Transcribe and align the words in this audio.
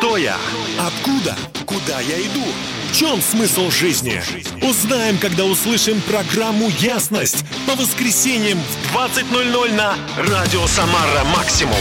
Кто 0.00 0.16
я? 0.16 0.38
Откуда? 0.78 1.36
Куда 1.66 2.00
я 2.00 2.18
иду? 2.22 2.42
В 2.90 2.96
чем 2.96 3.20
смысл 3.20 3.70
жизни? 3.70 4.22
Узнаем, 4.66 5.18
когда 5.18 5.44
услышим 5.44 6.00
программу 6.00 6.70
«Ясность» 6.78 7.44
по 7.66 7.76
воскресеньям 7.76 8.56
в 8.60 8.96
20.00 8.96 9.76
на 9.76 9.94
Радио 10.16 10.66
Самара 10.68 11.22
Максимум. 11.36 11.76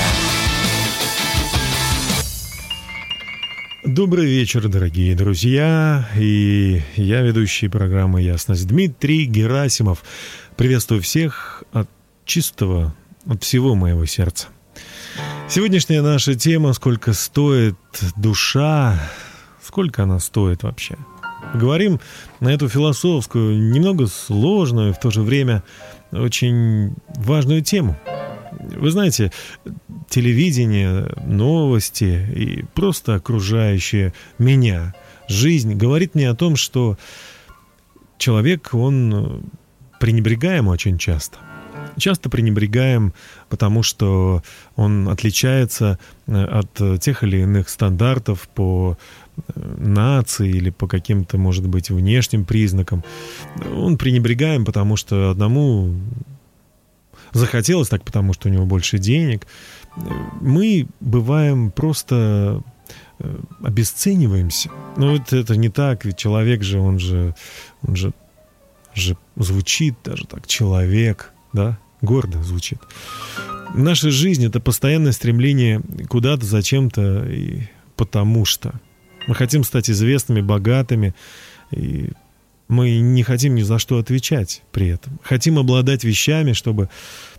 Добрый 3.86 4.26
вечер, 4.26 4.68
дорогие 4.68 5.16
друзья. 5.16 6.10
И 6.18 6.82
я 6.98 7.22
ведущий 7.22 7.70
программы 7.70 8.22
«Ясность» 8.22 8.68
Дмитрий 8.68 9.28
Герасимов. 9.28 10.04
Приветствую 10.58 11.02
всех 11.02 11.64
от 11.72 11.90
чистого, 12.26 12.94
от 13.26 13.46
всего 13.46 13.76
моего 13.76 14.06
сердца. 14.06 14.50
Сегодняшняя 15.50 16.04
наша 16.04 16.36
тема 16.36 16.74
«Сколько 16.74 17.12
стоит 17.12 17.76
душа?» 18.16 19.02
Сколько 19.60 20.04
она 20.04 20.20
стоит 20.20 20.62
вообще? 20.62 20.96
Говорим 21.56 22.00
на 22.40 22.50
эту 22.50 22.70
философскую, 22.70 23.72
немного 23.72 24.06
сложную, 24.06 24.94
в 24.94 25.00
то 25.00 25.10
же 25.10 25.24
время 25.24 25.64
очень 26.12 26.94
важную 27.16 27.64
тему. 27.64 27.98
Вы 28.60 28.92
знаете, 28.92 29.32
телевидение, 30.08 31.12
новости 31.26 32.28
и 32.36 32.66
просто 32.76 33.16
окружающее 33.16 34.14
меня 34.38 34.94
жизнь 35.28 35.74
говорит 35.74 36.14
мне 36.14 36.30
о 36.30 36.36
том, 36.36 36.58
что 36.58 36.96
человек, 38.20 38.70
он 38.74 39.50
пренебрегаем 40.00 40.68
очень 40.68 41.00
часто 41.00 41.40
часто 42.00 42.30
пренебрегаем, 42.30 43.14
потому 43.50 43.84
что 43.84 44.44
он 44.76 45.10
отличается 45.10 46.00
э, 46.28 46.44
от 46.44 47.02
тех 47.02 47.24
или 47.24 47.42
иных 47.42 47.70
стандартов 47.70 48.48
по 48.50 48.98
э, 49.38 49.76
нации 49.78 50.50
или 50.50 50.70
по 50.70 50.88
каким-то, 50.88 51.38
может 51.38 51.68
быть, 51.68 51.90
внешним 51.90 52.46
признакам. 52.46 53.04
Он 53.76 53.98
пренебрегаем, 53.98 54.66
потому 54.66 54.96
что 54.96 55.30
одному 55.30 55.94
захотелось 57.32 57.90
так, 57.90 58.04
потому 58.04 58.34
что 58.34 58.50
у 58.50 58.52
него 58.52 58.66
больше 58.66 58.98
денег. 58.98 59.48
Мы 60.42 60.88
бываем 61.00 61.72
просто 61.72 62.64
э, 63.20 63.38
обесцениваемся. 63.64 64.70
Но 64.98 65.16
это, 65.16 65.38
это 65.38 65.56
не 65.56 65.70
так, 65.70 66.06
ведь 66.06 66.18
человек 66.18 66.64
же, 66.64 66.80
он 66.80 67.00
же, 67.00 67.36
он 67.86 67.96
же, 67.96 68.14
же 68.94 69.18
звучит 69.36 69.96
даже 70.04 70.26
так, 70.26 70.48
человек, 70.48 71.34
да, 71.54 71.78
гордо 72.02 72.42
звучит. 72.44 72.80
Наша 73.74 74.10
жизнь— 74.10 74.46
это 74.48 74.60
постоянное 74.60 75.12
стремление 75.12 75.82
куда-то, 76.10 76.46
зачем-то 76.46 77.26
и 77.26 77.64
потому 77.96 78.46
что. 78.46 78.74
Мы 79.28 79.36
хотим 79.36 79.64
стать 79.64 79.90
известными, 79.90 80.42
богатыми, 80.42 81.14
и 81.72 82.12
мы 82.68 83.00
не 83.00 83.24
хотим 83.24 83.56
ни 83.56 83.62
за 83.62 83.78
что 83.78 83.98
отвечать 83.98 84.64
при 84.72 84.88
этом. 84.88 85.20
Хотим 85.24 85.60
обладать 85.60 86.04
вещами, 86.04 86.54
чтобы 86.54 86.90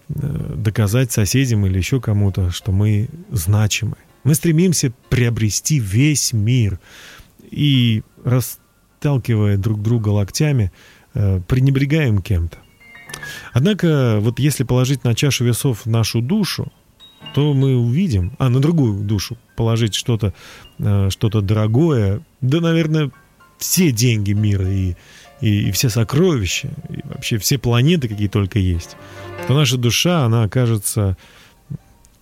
э, 0.08 0.55
доказать 0.56 1.11
соседям 1.12 1.66
или 1.66 1.78
еще 1.78 2.00
кому-то, 2.00 2.50
что 2.50 2.72
мы 2.72 3.08
значимы. 3.31 3.97
Мы 4.22 4.34
стремимся 4.34 4.92
приобрести 5.08 5.78
весь 5.78 6.33
мир 6.33 6.78
и, 7.50 8.03
расталкивая 8.25 9.56
друг 9.56 9.83
друга 9.83 10.08
локтями, 10.08 10.72
э, 11.14 11.41
пренебрегаем 11.47 12.20
кем-то. 12.20 12.58
Однако, 13.53 14.19
вот 14.20 14.39
если 14.39 14.64
положить 14.64 15.05
на 15.05 15.14
чашу 15.14 15.45
весов 15.45 15.86
нашу 15.86 16.20
душу, 16.20 16.73
то 17.34 17.55
мы 17.55 17.77
увидим, 17.77 18.33
а 18.39 18.48
на 18.48 18.61
другую 18.61 19.05
душу 19.05 19.37
положить 19.56 19.95
что-то 19.95 20.34
э, 20.78 21.11
что 21.11 21.28
дорогое, 21.41 22.22
да, 22.41 22.61
наверное, 22.61 23.11
все 23.59 23.92
деньги 23.92 24.33
мира 24.33 24.69
и, 24.69 24.97
и, 25.41 25.69
и 25.69 25.71
все 25.71 25.91
сокровища, 25.91 26.71
и 26.88 27.00
вообще 27.05 27.38
все 27.38 27.59
планеты, 27.59 28.09
какие 28.09 28.28
только 28.28 28.59
есть, 28.59 28.97
то 29.47 29.55
наша 29.55 29.76
душа, 29.76 30.25
она 30.25 30.44
окажется, 30.44 31.16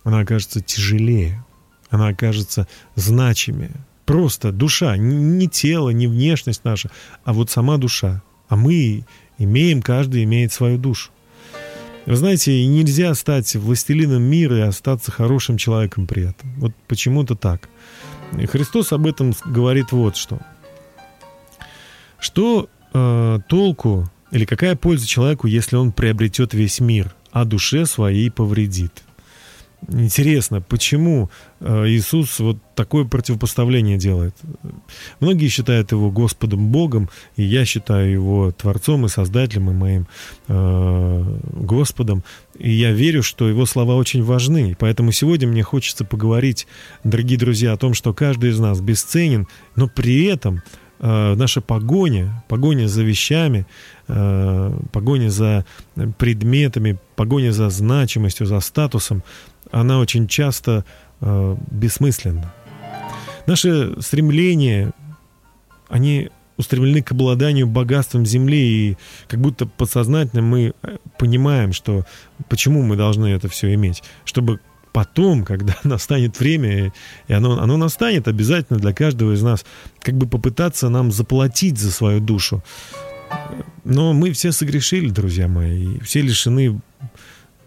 она 0.05 0.21
окажется 0.21 0.61
тяжелее, 0.61 1.45
она 1.91 2.09
окажется 2.09 2.67
значимее. 2.97 3.73
Просто 4.05 4.53
душа, 4.53 4.97
не 4.97 5.49
тело, 5.49 5.91
не 5.91 6.07
внешность 6.07 6.65
наша, 6.65 6.91
а 7.25 7.33
вот 7.33 7.51
сама 7.51 7.77
душа. 7.77 8.23
А 8.49 8.57
мы 8.57 9.05
Имеем, 9.39 9.83
каждый 9.83 10.25
имеет 10.25 10.53
свою 10.53 10.79
душу. 10.79 11.11
Вы 12.07 12.17
знаете, 12.17 12.67
нельзя 12.67 13.15
стать 13.15 13.55
властелином 13.55 14.23
мира 14.23 14.57
и 14.57 14.63
остаться 14.63 15.13
хорошим 15.13 15.59
человеком 15.59 16.07
при 16.07 16.31
этом. 16.31 16.53
Вот 16.57 16.73
почему-то 16.87 17.35
так. 17.35 17.69
И 18.39 18.47
Христос 18.47 18.93
об 18.93 19.07
этом 19.07 19.35
говорит 19.45 19.93
вот 19.93 20.17
что. 20.17 20.39
Что 22.19 22.69
э, 22.93 23.39
толку 23.47 24.11
или 24.31 24.45
какая 24.45 24.75
польза 24.75 25.07
человеку, 25.07 25.47
если 25.47 25.77
он 25.77 25.93
приобретет 25.93 26.55
весь 26.55 26.81
мир, 26.81 27.15
а 27.31 27.45
душе 27.45 27.87
своей 27.87 28.31
повредит? 28.31 29.05
Интересно, 29.87 30.61
почему 30.61 31.31
э, 31.61 31.87
Иисус 31.87 32.41
вот 32.41 32.59
такое 32.75 33.05
противопоставление 33.05 33.97
делает? 33.97 34.35
Многие 35.21 35.49
считают 35.49 35.93
его 35.93 36.11
Господом 36.11 36.69
Богом, 36.69 37.09
и 37.37 37.45
я 37.45 37.65
считаю 37.65 38.11
его 38.11 38.51
Творцом 38.51 39.07
и 39.07 39.09
Создателем, 39.09 39.71
и 39.71 39.75
моим 39.75 40.09
э, 40.49 41.39
Господом. 41.53 42.25
И 42.59 42.71
я 42.71 42.91
верю, 42.91 43.23
что 43.23 43.49
его 43.49 43.67
слова 43.67 43.95
очень 43.95 44.25
важны. 44.25 44.77
Поэтому 44.79 45.13
сегодня 45.13 45.47
мне 45.47 45.63
хочется 45.63 46.05
поговорить, 46.05 46.67
дорогие 47.05 47.39
друзья, 47.39 47.73
о 47.73 47.79
том, 47.79 47.95
что 47.95 48.13
каждый 48.13 48.51
из 48.51 48.59
нас 48.59 48.81
бесценен, 48.81 49.47
но 49.77 49.87
при 49.87 50.25
этом 50.25 50.63
э, 50.99 51.35
наша 51.35 51.61
погоня, 51.61 52.45
погоня 52.49 52.89
за 52.89 53.05
вещами, 53.05 53.65
э, 54.09 54.79
погоня 54.93 55.31
за 55.31 55.65
предметами, 56.19 56.99
погоня 57.15 57.53
за 57.53 57.71
значимостью, 57.71 58.47
за 58.47 58.61
статусом, 58.61 59.23
она 59.71 59.99
очень 59.99 60.27
часто 60.29 60.85
э, 61.21 61.57
бессмысленна. 61.71 62.53
Наши 63.47 63.95
стремления, 64.01 64.93
они 65.89 66.31
устремлены 66.59 67.03
к 67.03 67.13
обладанию 67.13 67.67
богатством 67.67 68.27
земли, 68.27 68.91
и 68.91 68.97
как 69.29 69.41
будто 69.41 69.65
подсознательно 69.67 70.43
мы 70.43 70.75
э, 70.83 70.97
понимаем, 71.19 71.73
что 71.73 72.05
почему 72.49 72.83
мы 72.83 72.97
должны 72.97 73.27
это 73.27 73.49
все 73.49 73.73
иметь, 73.75 74.03
чтобы 74.25 74.61
потом, 74.93 75.45
когда 75.45 75.77
настанет 75.85 76.39
время, 76.41 76.93
и 77.29 77.33
оно, 77.33 77.61
оно 77.61 77.77
настанет 77.77 78.29
обязательно 78.29 78.79
для 78.79 78.93
каждого 78.93 79.33
из 79.33 79.43
нас, 79.43 79.65
как 80.01 80.15
бы 80.15 80.27
попытаться 80.27 80.89
нам 80.89 81.13
заплатить 81.13 81.79
за 81.79 81.91
свою 81.91 82.21
душу. 82.21 82.63
Но 83.85 84.13
мы 84.13 84.33
все 84.33 84.53
согрешили, 84.53 85.11
друзья 85.11 85.49
мои, 85.49 85.97
и 85.97 86.01
все 86.01 86.23
лишены 86.23 86.81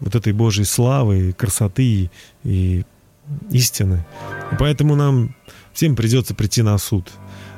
вот 0.02 0.14
этой 0.14 0.32
Божьей 0.32 0.64
славы, 0.64 1.32
красоты 1.32 2.10
и 2.44 2.84
истины. 3.50 4.04
И 4.50 4.56
поэтому 4.58 4.96
нам 4.96 5.34
всем 5.72 5.94
придется 5.96 6.34
прийти 6.34 6.62
на 6.62 6.76
суд. 6.78 7.10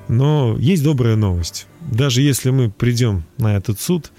Но 0.08 0.56
есть 0.58 0.84
добрая 0.84 1.16
новость. 1.16 1.66
Даже 1.80 2.20
если 2.20 2.50
мы 2.50 2.70
придем 2.70 3.24
на 3.38 3.56
этот 3.56 3.80
суд, 3.80 4.12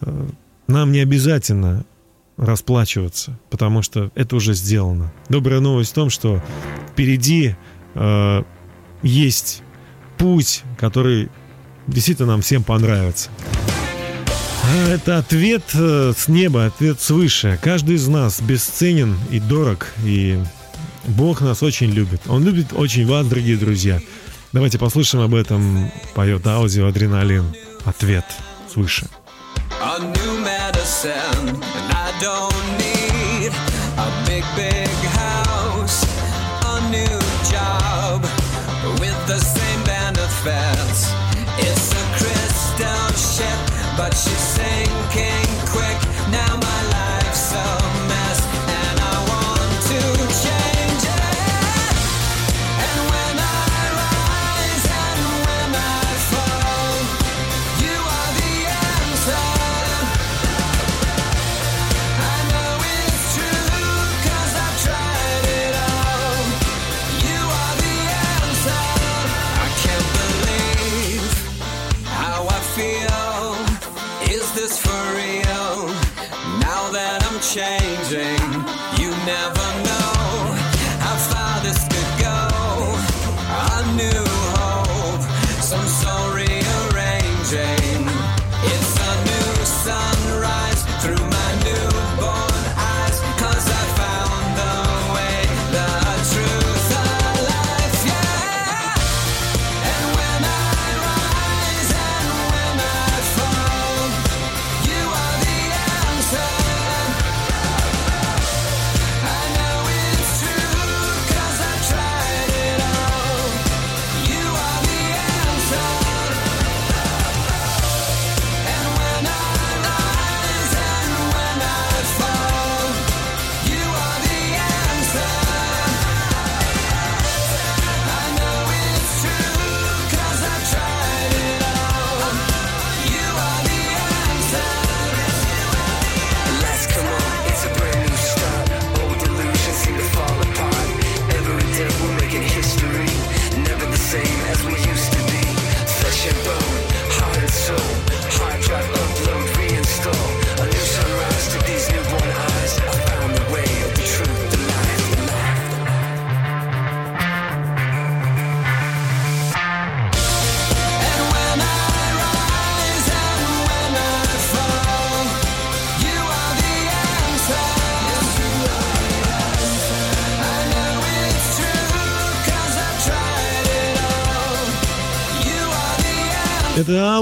э, 0.00 0.28
нам 0.66 0.92
не 0.92 0.98
обязательно 0.98 1.84
расплачиваться, 2.36 3.38
потому 3.50 3.82
что 3.82 4.10
это 4.14 4.34
уже 4.34 4.54
сделано. 4.54 5.12
Добрая 5.28 5.60
новость 5.60 5.92
в 5.92 5.94
том, 5.94 6.10
что 6.10 6.42
впереди 6.90 7.54
э, 7.94 8.42
есть 9.02 9.62
путь, 10.18 10.64
который 10.76 11.28
действительно 11.86 12.32
нам 12.32 12.40
всем 12.40 12.64
понравится. 12.64 13.30
Это 14.88 15.18
ответ 15.18 15.62
э, 15.74 16.12
с 16.16 16.28
неба, 16.28 16.66
ответ 16.66 17.00
свыше. 17.00 17.58
Каждый 17.62 17.96
из 17.96 18.06
нас 18.08 18.40
бесценен 18.40 19.16
и 19.30 19.40
дорог, 19.40 19.88
и 20.04 20.38
Бог 21.06 21.40
нас 21.40 21.62
очень 21.62 21.90
любит. 21.90 22.22
Он 22.26 22.44
любит 22.44 22.72
очень 22.72 23.06
вас, 23.06 23.26
дорогие 23.26 23.56
друзья. 23.56 24.00
Давайте 24.52 24.78
послушаем 24.78 25.24
об 25.24 25.34
этом. 25.34 25.90
Поет 26.14 26.46
аудио 26.46 26.86
«Адреналин». 26.88 27.44
Ответ 27.84 28.24
свыше. 28.72 29.06
Job 37.50 38.22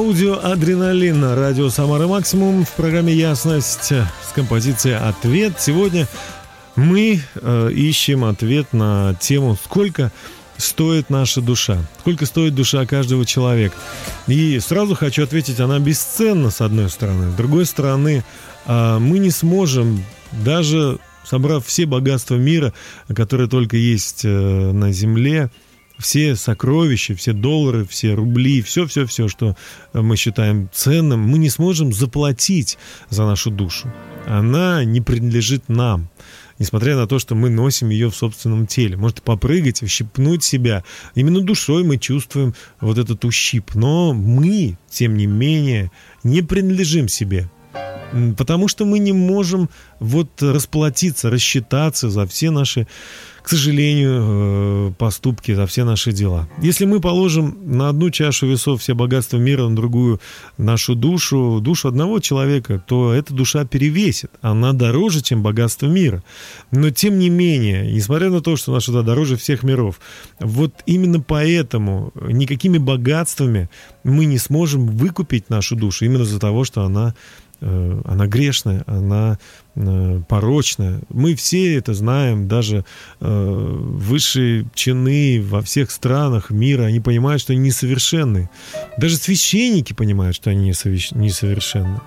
Это 0.08 0.16
аудио 0.16 0.40
«Адреналин» 0.42 1.20
на 1.20 1.34
радио 1.34 1.68
«Самара 1.68 2.06
Максимум» 2.06 2.64
в 2.64 2.70
программе 2.70 3.12
«Ясность» 3.12 3.92
с 3.92 4.32
композицией 4.34 4.96
«Ответ». 4.96 5.60
Сегодня 5.60 6.08
мы 6.76 7.20
э, 7.34 7.70
ищем 7.72 8.24
ответ 8.24 8.72
на 8.72 9.14
тему 9.20 9.58
«Сколько 9.62 10.10
стоит 10.56 11.10
наша 11.10 11.42
душа? 11.42 11.84
Сколько 12.00 12.24
стоит 12.24 12.54
душа 12.54 12.86
каждого 12.86 13.26
человека?» 13.26 13.76
И 14.28 14.58
сразу 14.60 14.94
хочу 14.94 15.24
ответить, 15.24 15.60
она 15.60 15.78
бесценна, 15.78 16.50
с 16.50 16.62
одной 16.62 16.88
стороны. 16.88 17.30
С 17.30 17.34
другой 17.34 17.66
стороны, 17.66 18.24
э, 18.64 18.98
мы 18.98 19.18
не 19.18 19.30
сможем 19.30 20.02
даже 20.32 20.98
собрав 21.22 21.66
все 21.66 21.84
богатства 21.84 22.36
мира, 22.36 22.72
которые 23.14 23.48
только 23.50 23.76
есть 23.76 24.24
э, 24.24 24.28
на 24.28 24.90
Земле, 24.90 25.50
все 25.98 26.36
сокровища, 26.36 27.14
все 27.14 27.32
доллары, 27.32 27.84
все 27.84 28.14
рубли, 28.14 28.62
все-все-все, 28.62 29.28
что 29.28 29.56
мы 29.92 30.16
считаем 30.16 30.68
ценным, 30.72 31.20
мы 31.20 31.38
не 31.38 31.50
сможем 31.50 31.92
заплатить 31.92 32.78
за 33.10 33.24
нашу 33.26 33.50
душу. 33.50 33.92
Она 34.26 34.84
не 34.84 35.00
принадлежит 35.00 35.68
нам 35.68 36.08
несмотря 36.58 36.96
на 36.96 37.06
то, 37.06 37.18
что 37.18 37.34
мы 37.34 37.50
носим 37.50 37.90
ее 37.90 38.10
в 38.10 38.16
собственном 38.16 38.66
теле. 38.66 38.96
Может 38.96 39.22
попрыгать, 39.22 39.82
ущипнуть 39.82 40.42
себя. 40.42 40.84
Именно 41.14 41.40
душой 41.40 41.84
мы 41.84 41.98
чувствуем 41.98 42.54
вот 42.80 42.98
этот 42.98 43.24
ущип. 43.24 43.74
Но 43.74 44.12
мы, 44.12 44.76
тем 44.90 45.16
не 45.16 45.26
менее, 45.26 45.90
не 46.24 46.42
принадлежим 46.42 47.08
себе. 47.08 47.48
Потому 48.36 48.68
что 48.68 48.84
мы 48.84 48.98
не 48.98 49.12
можем 49.12 49.68
вот 50.00 50.42
расплатиться, 50.42 51.30
рассчитаться 51.30 52.08
за 52.08 52.26
все 52.26 52.50
наши 52.50 52.86
к 53.48 53.50
сожалению, 53.50 54.90
э, 54.90 54.92
поступки 54.98 55.54
за 55.54 55.66
все 55.66 55.84
наши 55.84 56.12
дела. 56.12 56.46
Если 56.60 56.84
мы 56.84 57.00
положим 57.00 57.56
на 57.64 57.88
одну 57.88 58.10
чашу 58.10 58.46
весов 58.46 58.82
все 58.82 58.94
богатства 58.94 59.38
мира, 59.38 59.66
на 59.66 59.74
другую 59.74 60.20
нашу 60.58 60.94
душу, 60.94 61.58
душу 61.62 61.88
одного 61.88 62.20
человека, 62.20 62.84
то 62.86 63.10
эта 63.10 63.32
душа 63.32 63.64
перевесит. 63.64 64.30
Она 64.42 64.74
дороже, 64.74 65.22
чем 65.22 65.42
богатство 65.42 65.86
мира. 65.86 66.22
Но 66.72 66.90
тем 66.90 67.18
не 67.18 67.30
менее, 67.30 67.90
несмотря 67.90 68.28
на 68.28 68.42
то, 68.42 68.54
что 68.56 68.70
наша 68.70 68.92
душа 68.92 69.02
дороже 69.02 69.38
всех 69.38 69.62
миров, 69.62 69.98
вот 70.40 70.74
именно 70.84 71.18
поэтому 71.20 72.12
никакими 72.20 72.76
богатствами 72.76 73.70
мы 74.04 74.26
не 74.26 74.36
сможем 74.36 74.88
выкупить 74.88 75.48
нашу 75.48 75.74
душу, 75.74 76.04
именно 76.04 76.24
из-за 76.24 76.38
того, 76.38 76.64
что 76.64 76.82
она 76.82 77.14
она 77.60 78.26
грешная, 78.26 78.84
она 78.86 79.38
э, 79.74 80.20
порочная. 80.28 81.00
Мы 81.08 81.34
все 81.34 81.74
это 81.76 81.94
знаем, 81.94 82.46
даже 82.48 82.84
э, 83.20 83.76
высшие 83.78 84.66
чины 84.74 85.42
во 85.42 85.60
всех 85.62 85.90
странах 85.90 86.50
мира, 86.50 86.84
они 86.84 87.00
понимают, 87.00 87.42
что 87.42 87.52
они 87.52 87.62
несовершенны. 87.62 88.48
Даже 88.96 89.16
священники 89.16 89.92
понимают, 89.92 90.36
что 90.36 90.50
они 90.50 90.68
несовершенны. 90.68 92.00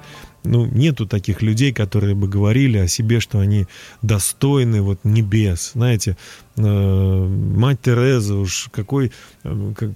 Ну, 0.44 0.65
нету 0.65 1.06
таких 1.06 1.44
людей, 1.44 1.71
которые 1.71 2.15
бы 2.15 2.27
говорили 2.27 2.80
о 2.80 2.88
себе, 2.88 3.19
что 3.19 3.39
они 3.39 3.68
достойны 4.01 4.81
вот 4.81 5.00
небес. 5.03 5.74
Знаете, 5.75 6.18
мать 6.56 7.81
Тереза 7.81 8.36
уж 8.36 8.70
какой, 8.72 9.12
как, 9.43 9.91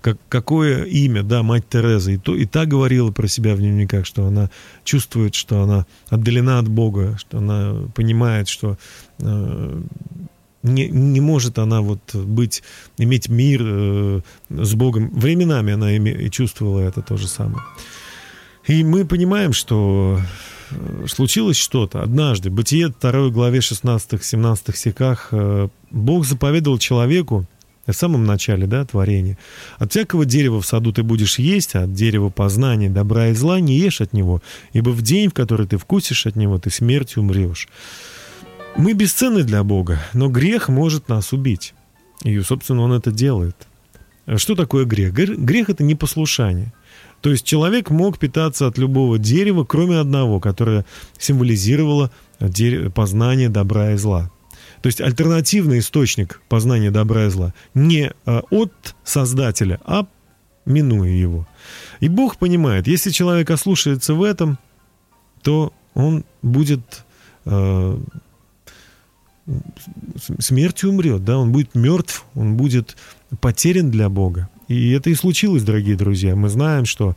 как, 0.00 0.18
какое 0.28 0.84
имя, 0.84 1.22
да, 1.22 1.42
мать 1.42 1.68
Тереза. 1.68 2.12
И, 2.12 2.16
то, 2.16 2.34
и 2.34 2.46
та 2.46 2.66
говорила 2.66 3.10
про 3.12 3.28
себя 3.28 3.54
в 3.54 3.58
дневниках, 3.58 4.06
что 4.06 4.26
она 4.26 4.50
чувствует, 4.84 5.34
что 5.34 5.62
она 5.62 5.86
отдалена 6.08 6.58
от 6.58 6.68
Бога, 6.68 7.16
что 7.18 7.38
она 7.38 7.74
понимает, 7.94 8.48
что 8.48 8.78
э, 9.18 9.82
не, 10.62 10.88
не 10.88 11.20
может 11.20 11.58
она 11.58 11.80
вот 11.80 12.14
быть, 12.14 12.62
иметь 12.98 13.28
мир 13.28 13.60
э, 13.64 14.20
с 14.50 14.74
Богом. 14.74 15.10
Временами 15.10 15.72
она 15.72 15.96
име, 15.96 16.28
чувствовала 16.30 16.80
это 16.80 17.02
то 17.02 17.16
же 17.16 17.28
самое. 17.28 17.64
И 18.66 18.84
мы 18.84 19.04
понимаем, 19.04 19.52
что 19.52 20.20
э, 20.70 21.06
случилось 21.06 21.56
что-то. 21.56 22.02
Однажды, 22.02 22.50
Бытие 22.50 22.88
2 22.88 23.30
главе 23.30 23.60
16-17 23.60 24.76
стихах, 24.76 25.28
э, 25.32 25.68
Бог 25.90 26.26
заповедовал 26.26 26.78
человеку, 26.78 27.46
в 27.86 27.92
самом 27.92 28.24
начале, 28.24 28.66
да, 28.66 28.84
творения. 28.84 29.38
От 29.78 29.90
всякого 29.90 30.24
дерева 30.24 30.60
в 30.60 30.66
саду 30.66 30.92
ты 30.92 31.02
будешь 31.02 31.38
есть, 31.38 31.74
а 31.74 31.84
от 31.84 31.92
дерева 31.92 32.28
познания 32.30 32.88
добра 32.88 33.28
и 33.28 33.34
зла 33.34 33.60
не 33.60 33.76
ешь 33.78 34.00
от 34.00 34.12
него, 34.12 34.42
ибо 34.72 34.90
в 34.90 35.02
день, 35.02 35.30
в 35.30 35.34
который 35.34 35.66
ты 35.66 35.78
вкусишь 35.78 36.26
от 36.26 36.36
него, 36.36 36.58
ты 36.58 36.70
смертью 36.70 37.22
умрешь. 37.22 37.68
Мы 38.76 38.92
бесценны 38.92 39.42
для 39.42 39.64
Бога, 39.64 39.98
но 40.12 40.28
грех 40.28 40.68
может 40.68 41.08
нас 41.08 41.32
убить. 41.32 41.74
И, 42.22 42.38
собственно, 42.40 42.82
он 42.82 42.92
это 42.92 43.10
делает. 43.10 43.56
Что 44.36 44.54
такое 44.54 44.84
грех? 44.84 45.12
Грех— 45.12 45.68
это 45.70 45.82
непослушание. 45.82 46.72
То 47.20 47.30
есть 47.30 47.44
человек 47.44 47.90
мог 47.90 48.18
питаться 48.18 48.66
от 48.66 48.78
любого 48.78 49.18
дерева, 49.18 49.64
кроме 49.64 49.98
одного, 49.98 50.38
которое 50.38 50.84
символизировало 51.18 52.10
познание 52.94 53.48
добра 53.48 53.92
и 53.92 53.96
зла. 53.96 54.30
То 54.82 54.86
есть 54.86 55.00
альтернативный 55.00 55.80
источник 55.80 56.40
познания 56.48 56.90
добра 56.90 57.26
и 57.26 57.30
зла 57.30 57.52
не 57.74 58.12
а, 58.24 58.42
от 58.50 58.94
Создателя, 59.04 59.80
а 59.84 60.06
минуя 60.64 61.10
его. 61.10 61.46
И 62.00 62.08
Бог 62.08 62.36
понимает, 62.36 62.86
если 62.86 63.10
человек 63.10 63.50
ослушается 63.50 64.14
в 64.14 64.22
этом, 64.22 64.58
то 65.42 65.72
он 65.94 66.24
будет 66.42 67.04
э, 67.44 67.98
смертью 70.38 70.90
умрет, 70.90 71.24
да, 71.24 71.38
он 71.38 71.52
будет 71.52 71.74
мертв, 71.74 72.24
он 72.34 72.56
будет 72.56 72.96
потерян 73.40 73.90
для 73.90 74.08
Бога. 74.08 74.48
И 74.70 74.92
это 74.92 75.10
и 75.10 75.14
случилось, 75.14 75.64
дорогие 75.64 75.96
друзья. 75.96 76.36
Мы 76.36 76.48
знаем, 76.48 76.86
что 76.86 77.16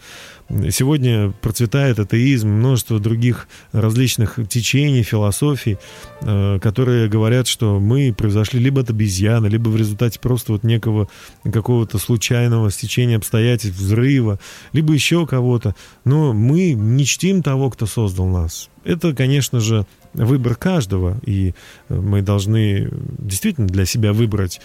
сегодня 0.71 1.31
процветает 1.39 1.99
атеизм, 1.99 2.47
множество 2.49 2.99
других 2.99 3.47
различных 3.71 4.39
течений, 4.49 5.03
философий, 5.03 5.77
э, 6.21 6.57
которые 6.59 7.07
говорят, 7.09 7.45
что 7.45 7.79
мы 7.79 8.11
произошли 8.11 8.59
либо 8.59 8.81
от 8.81 8.89
обезьяны, 8.89 9.45
либо 9.45 9.69
в 9.69 9.77
результате 9.77 10.19
просто 10.19 10.53
вот 10.53 10.63
некого 10.63 11.07
какого-то 11.43 11.99
случайного 11.99 12.71
стечения 12.71 13.17
обстоятельств, 13.17 13.77
взрыва, 13.77 14.39
либо 14.71 14.91
еще 14.91 15.27
кого-то. 15.27 15.75
Но 16.05 16.33
мы 16.33 16.73
не 16.73 17.05
чтим 17.05 17.43
того, 17.43 17.69
кто 17.69 17.85
создал 17.85 18.25
нас. 18.25 18.71
Это, 18.83 19.13
конечно 19.13 19.59
же, 19.59 19.85
выбор 20.13 20.55
каждого, 20.55 21.17
и 21.25 21.53
мы 21.89 22.21
должны 22.21 22.89
действительно 23.19 23.67
для 23.67 23.85
себя 23.85 24.13
выбрать 24.13 24.59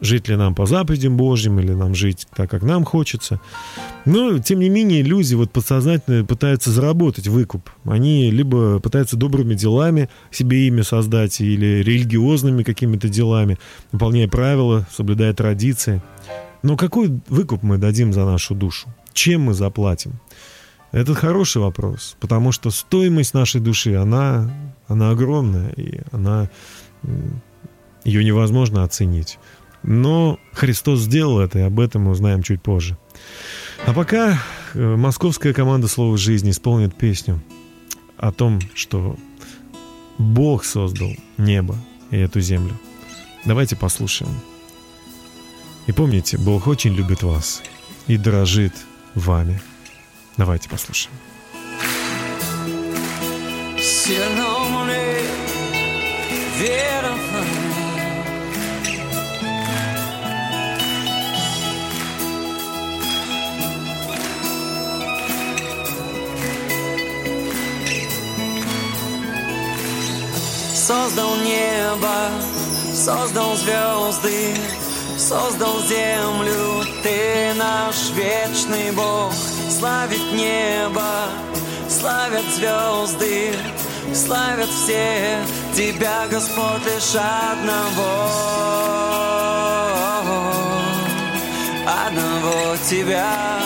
жить 0.00 0.28
ли 0.28 0.36
нам 0.36 0.54
по 0.54 0.66
заповедям 0.66 1.16
Божьим, 1.16 1.58
или 1.60 1.72
нам 1.72 1.94
жить 1.94 2.26
так, 2.34 2.50
как 2.50 2.62
нам 2.62 2.84
хочется. 2.84 3.40
Но, 4.04 4.38
тем 4.38 4.60
не 4.60 4.68
менее, 4.68 5.02
люди 5.02 5.34
вот 5.34 5.50
подсознательно 5.52 6.24
пытаются 6.24 6.70
заработать 6.70 7.28
выкуп. 7.28 7.70
Они 7.84 8.30
либо 8.30 8.80
пытаются 8.80 9.16
добрыми 9.16 9.54
делами 9.54 10.08
себе 10.30 10.66
имя 10.66 10.82
создать, 10.82 11.40
или 11.40 11.82
религиозными 11.82 12.62
какими-то 12.62 13.08
делами, 13.08 13.58
выполняя 13.92 14.28
правила, 14.28 14.86
соблюдая 14.90 15.34
традиции. 15.34 16.02
Но 16.62 16.76
какой 16.76 17.20
выкуп 17.28 17.62
мы 17.62 17.78
дадим 17.78 18.12
за 18.12 18.24
нашу 18.24 18.54
душу? 18.54 18.88
Чем 19.12 19.42
мы 19.42 19.54
заплатим? 19.54 20.20
Это 20.92 21.14
хороший 21.14 21.62
вопрос, 21.62 22.16
потому 22.20 22.52
что 22.52 22.70
стоимость 22.70 23.32
нашей 23.32 23.60
души, 23.62 23.94
она, 23.94 24.50
она 24.88 25.10
огромная, 25.10 25.70
и 25.70 26.00
она, 26.12 26.50
ее 28.04 28.24
невозможно 28.24 28.84
оценить. 28.84 29.38
Но 29.82 30.38
Христос 30.52 31.00
сделал 31.00 31.40
это, 31.40 31.58
и 31.58 31.62
об 31.62 31.80
этом 31.80 32.02
мы 32.02 32.12
узнаем 32.12 32.42
чуть 32.42 32.62
позже. 32.62 32.96
А 33.86 33.92
пока 33.92 34.38
э, 34.74 34.96
московская 34.96 35.52
команда 35.52 35.88
«Слово 35.88 36.16
жизни» 36.16 36.50
исполнит 36.50 36.94
песню 36.94 37.42
о 38.16 38.30
том, 38.30 38.60
что 38.74 39.16
Бог 40.18 40.64
создал 40.64 41.10
небо 41.36 41.76
и 42.10 42.16
эту 42.16 42.40
землю. 42.40 42.78
Давайте 43.44 43.74
послушаем. 43.74 44.32
И 45.88 45.92
помните, 45.92 46.38
Бог 46.38 46.68
очень 46.68 46.94
любит 46.94 47.24
вас 47.24 47.62
и 48.06 48.16
дорожит 48.16 48.72
вами. 49.14 49.60
Давайте 50.36 50.68
послушаем. 50.68 51.16
Вера 56.60 57.14
Создал 70.82 71.36
небо, 71.36 72.28
создал 72.92 73.54
звезды, 73.54 74.56
создал 75.16 75.80
землю, 75.82 76.84
ты 77.04 77.54
наш 77.54 78.10
вечный 78.16 78.90
Бог. 78.90 79.32
Славит 79.70 80.32
небо, 80.32 81.28
славят 81.88 82.44
звезды, 82.56 83.54
славят 84.12 84.70
все 84.70 85.38
тебя, 85.72 86.26
Господь, 86.28 86.84
лишь 86.84 87.14
одного. 87.14 88.26
Одного 91.86 92.76
тебя 92.90 93.62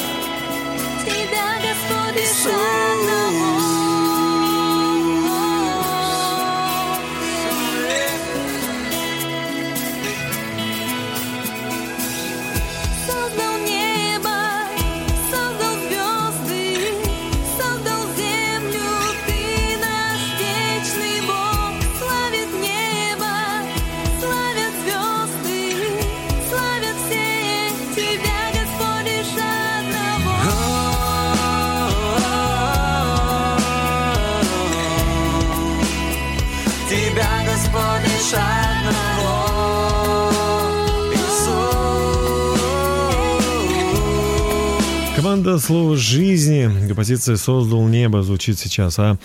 Команда 45.36 45.58
«Слово 45.58 45.96
жизни», 45.98 46.66
композиция 46.86 47.36
«Создал 47.36 47.86
небо» 47.88 48.22
звучит 48.22 48.58
сейчас. 48.58 48.98
А 48.98 49.18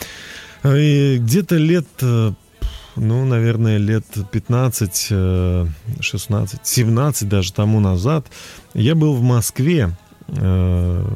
где-то 0.61 1.55
лет, 1.55 1.87
э, 2.01 2.33
ну, 2.97 3.25
наверное, 3.25 3.77
лет 3.77 4.03
15, 4.29 5.07
16, 6.01 6.59
17 6.61 7.29
даже 7.29 7.53
тому 7.53 7.79
назад 7.79 8.27
я 8.73 8.93
был 8.93 9.13
в 9.13 9.21
Москве 9.21 9.95
э, 10.27 11.07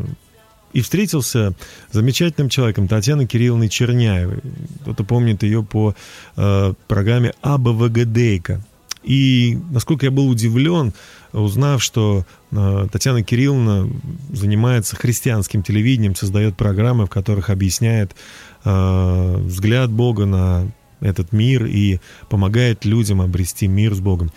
и 0.71 0.81
встретился 0.81 1.53
с 1.91 1.93
замечательным 1.93 2.47
человеком 2.47 2.87
Татьяной 2.87 3.27
Кирилловной 3.27 3.67
Черняевой. 3.67 4.39
Кто-то 4.83 5.03
помнит 5.03 5.43
ее 5.43 5.61
по 5.61 5.93
э, 6.37 6.73
программе 6.87 7.33
«Абавагадейка». 7.41 8.63
И 9.03 9.59
насколько 9.71 10.05
я 10.05 10.11
был 10.11 10.29
удивлен, 10.29 10.93
узнав, 11.39 11.83
что 11.83 12.25
э, 12.51 12.87
Татьяна 12.91 13.23
Кирилловна 13.23 13.89
занимается 14.31 14.95
христианским 14.95 15.63
телевидением, 15.63 16.15
создает 16.15 16.55
программы, 16.55 17.05
в 17.05 17.09
которых 17.09 17.49
объясняет 17.49 18.15
э, 18.63 19.37
взгляд 19.39 19.91
Бога 19.91 20.25
на 20.25 20.71
этот 21.01 21.31
мир 21.31 21.65
и 21.65 21.99
помогает 22.29 22.85
людям 22.85 23.21
обрести 23.21 23.67
мир 23.67 23.93
с 23.93 23.99
Богом. 23.99 24.31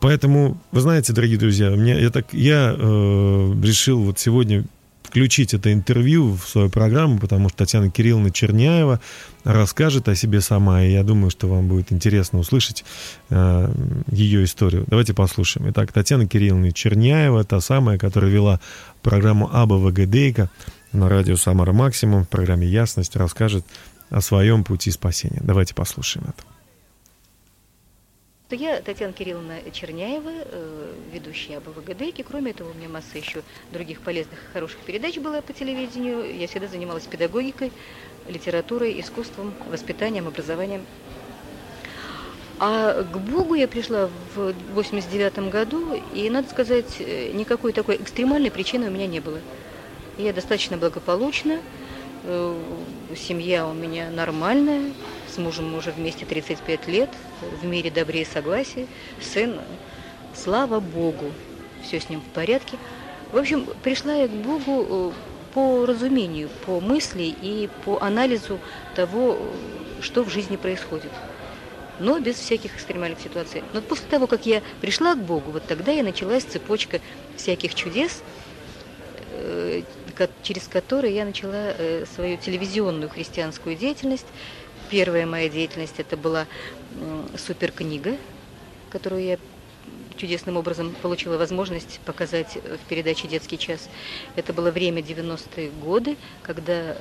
Поэтому, 0.00 0.60
вы 0.72 0.80
знаете, 0.80 1.12
дорогие 1.12 1.38
друзья, 1.38 1.70
мне, 1.70 2.00
я, 2.00 2.10
так, 2.10 2.32
я 2.32 2.74
э, 2.76 3.54
решил 3.62 4.02
вот 4.02 4.18
сегодня 4.18 4.64
включить 5.16 5.54
это 5.54 5.72
интервью 5.72 6.34
в 6.34 6.46
свою 6.46 6.68
программу, 6.68 7.18
потому 7.18 7.48
что 7.48 7.56
Татьяна 7.56 7.90
Кирилловна 7.90 8.30
Черняева 8.30 9.00
расскажет 9.44 10.10
о 10.10 10.14
себе 10.14 10.42
сама, 10.42 10.82
и 10.84 10.92
я 10.92 11.02
думаю, 11.04 11.30
что 11.30 11.48
вам 11.48 11.68
будет 11.68 11.90
интересно 11.90 12.38
услышать 12.38 12.84
э, 13.30 13.72
ее 14.08 14.44
историю. 14.44 14.84
Давайте 14.86 15.14
послушаем. 15.14 15.70
Итак, 15.70 15.90
Татьяна 15.90 16.28
Кирилловна 16.28 16.70
Черняева, 16.70 17.44
та 17.44 17.62
самая, 17.62 17.96
которая 17.96 18.30
вела 18.30 18.60
программу 19.00 19.48
«Аба 19.50 19.76
ВГДейка» 19.76 20.50
на 20.92 21.08
радио 21.08 21.36
«Самара 21.36 21.72
Максимум» 21.72 22.24
в 22.24 22.28
программе 22.28 22.66
«Ясность», 22.66 23.16
расскажет 23.16 23.64
о 24.10 24.20
своем 24.20 24.64
пути 24.64 24.90
спасения. 24.90 25.40
Давайте 25.42 25.74
послушаем 25.74 26.26
это. 26.28 26.55
Я 28.48 28.80
Татьяна 28.80 29.12
Кирилловна 29.12 29.58
Черняева, 29.72 30.30
э, 30.32 30.92
ведущая 31.12 31.56
об 31.56 31.64
ВГД, 31.64 32.24
кроме 32.24 32.52
этого 32.52 32.70
у 32.70 32.74
меня 32.74 32.88
масса 32.88 33.18
еще 33.18 33.42
других 33.72 34.00
полезных, 34.00 34.38
хороших 34.52 34.78
передач 34.82 35.18
была 35.18 35.42
по 35.42 35.52
телевидению. 35.52 36.32
Я 36.32 36.46
всегда 36.46 36.68
занималась 36.68 37.06
педагогикой, 37.06 37.72
литературой, 38.28 39.00
искусством, 39.00 39.52
воспитанием, 39.68 40.28
образованием. 40.28 40.86
А 42.60 43.02
к 43.02 43.18
Богу 43.18 43.54
я 43.54 43.66
пришла 43.66 44.08
в 44.36 44.54
89 44.74 45.50
году, 45.50 46.00
и, 46.14 46.30
надо 46.30 46.48
сказать, 46.48 47.00
э, 47.00 47.32
никакой 47.32 47.72
такой 47.72 47.96
экстремальной 47.96 48.52
причины 48.52 48.86
у 48.86 48.92
меня 48.92 49.08
не 49.08 49.18
было. 49.18 49.40
Я 50.18 50.32
достаточно 50.32 50.76
благополучна, 50.76 51.58
э, 52.22 52.62
семья 53.16 53.66
у 53.66 53.74
меня 53.74 54.08
нормальная, 54.10 54.92
с 55.36 55.38
мужем 55.38 55.70
мы 55.70 55.78
уже 55.78 55.90
вместе 55.90 56.24
35 56.24 56.88
лет, 56.88 57.10
в 57.60 57.66
мире 57.66 57.90
добре 57.90 58.22
и 58.22 58.24
согласия. 58.24 58.86
Сын, 59.20 59.60
слава 60.34 60.80
Богу, 60.80 61.30
все 61.82 62.00
с 62.00 62.08
ним 62.08 62.22
в 62.22 62.32
порядке. 62.32 62.78
В 63.32 63.36
общем, 63.36 63.66
пришла 63.82 64.14
я 64.14 64.28
к 64.28 64.30
Богу 64.30 64.86
э, 64.88 65.12
по 65.52 65.84
разумению, 65.84 66.48
по 66.64 66.80
мысли 66.80 67.34
и 67.42 67.68
по 67.84 68.00
анализу 68.00 68.58
того, 68.94 69.38
что 70.00 70.24
в 70.24 70.30
жизни 70.30 70.56
происходит. 70.56 71.12
Но 72.00 72.18
без 72.18 72.36
всяких 72.36 72.74
экстремальных 72.74 73.20
ситуаций. 73.20 73.62
Но 73.74 73.82
после 73.82 74.08
того, 74.08 74.26
как 74.26 74.46
я 74.46 74.62
пришла 74.80 75.14
к 75.14 75.22
Богу, 75.22 75.50
вот 75.50 75.66
тогда 75.66 75.92
и 75.92 76.00
началась 76.00 76.44
цепочка 76.44 77.00
всяких 77.36 77.74
чудес, 77.74 78.22
э, 79.32 79.82
через 80.42 80.66
которые 80.66 81.14
я 81.14 81.26
начала 81.26 81.74
э, 81.76 82.06
свою 82.14 82.38
телевизионную 82.38 83.10
христианскую 83.10 83.76
деятельность, 83.76 84.26
Первая 84.90 85.26
моя 85.26 85.48
деятельность 85.48 85.98
это 85.98 86.16
была 86.16 86.46
суперкнига, 87.36 88.16
которую 88.90 89.24
я 89.24 89.38
чудесным 90.16 90.56
образом 90.56 90.94
получила 91.02 91.36
возможность 91.36 92.00
показать 92.04 92.56
в 92.56 92.88
передаче 92.88 93.28
«Детский 93.28 93.58
час». 93.58 93.88
Это 94.34 94.52
было 94.52 94.70
время 94.70 95.02
90-е 95.02 95.70
годы, 95.82 96.16
когда 96.42 96.96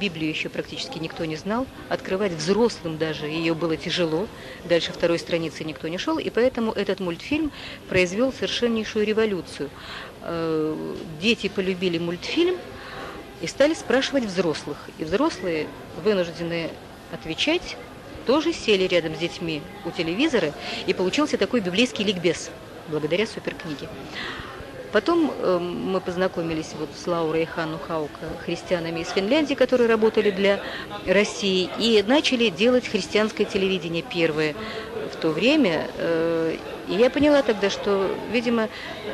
Библию 0.00 0.30
еще 0.30 0.48
практически 0.48 0.98
никто 0.98 1.24
не 1.24 1.36
знал. 1.36 1.66
Открывать 1.88 2.32
взрослым 2.32 2.96
даже 2.96 3.26
ее 3.26 3.54
было 3.54 3.76
тяжело. 3.76 4.28
Дальше 4.64 4.92
второй 4.92 5.18
страницы 5.18 5.64
никто 5.64 5.88
не 5.88 5.98
шел. 5.98 6.18
И 6.18 6.30
поэтому 6.30 6.72
этот 6.72 7.00
мультфильм 7.00 7.50
произвел 7.88 8.32
совершеннейшую 8.32 9.04
революцию. 9.04 9.68
Э, 10.22 10.94
дети 11.20 11.48
полюбили 11.48 11.98
мультфильм 11.98 12.56
и 13.40 13.46
стали 13.46 13.74
спрашивать 13.74 14.24
взрослых. 14.24 14.78
И 14.98 15.04
взрослые 15.04 15.66
вынуждены 16.02 16.70
отвечать, 17.14 17.76
тоже 18.26 18.52
сели 18.52 18.84
рядом 18.84 19.14
с 19.14 19.18
детьми 19.18 19.62
у 19.84 19.90
телевизора, 19.90 20.52
и 20.86 20.94
получился 20.94 21.38
такой 21.38 21.60
библейский 21.60 22.04
ликбез 22.04 22.50
благодаря 22.88 23.26
суперкниге. 23.26 23.88
Потом 24.92 25.32
э, 25.36 25.58
мы 25.58 26.00
познакомились 26.00 26.70
вот 26.78 26.88
с 26.96 27.06
Лаурой 27.08 27.42
и 27.42 27.46
Ханну 27.46 27.78
Хаука, 27.78 28.28
христианами 28.44 29.00
из 29.00 29.08
Финляндии, 29.08 29.54
которые 29.54 29.88
работали 29.88 30.30
для 30.30 30.60
России, 31.04 31.68
и 31.80 32.04
начали 32.06 32.48
делать 32.48 32.86
христианское 32.86 33.44
телевидение 33.44 34.04
первое 34.04 34.54
в 35.12 35.16
то 35.16 35.30
время. 35.30 35.88
Э, 35.96 36.56
и 36.88 36.94
я 36.94 37.10
поняла 37.10 37.42
тогда, 37.42 37.70
что, 37.70 38.14
видимо, 38.30 38.68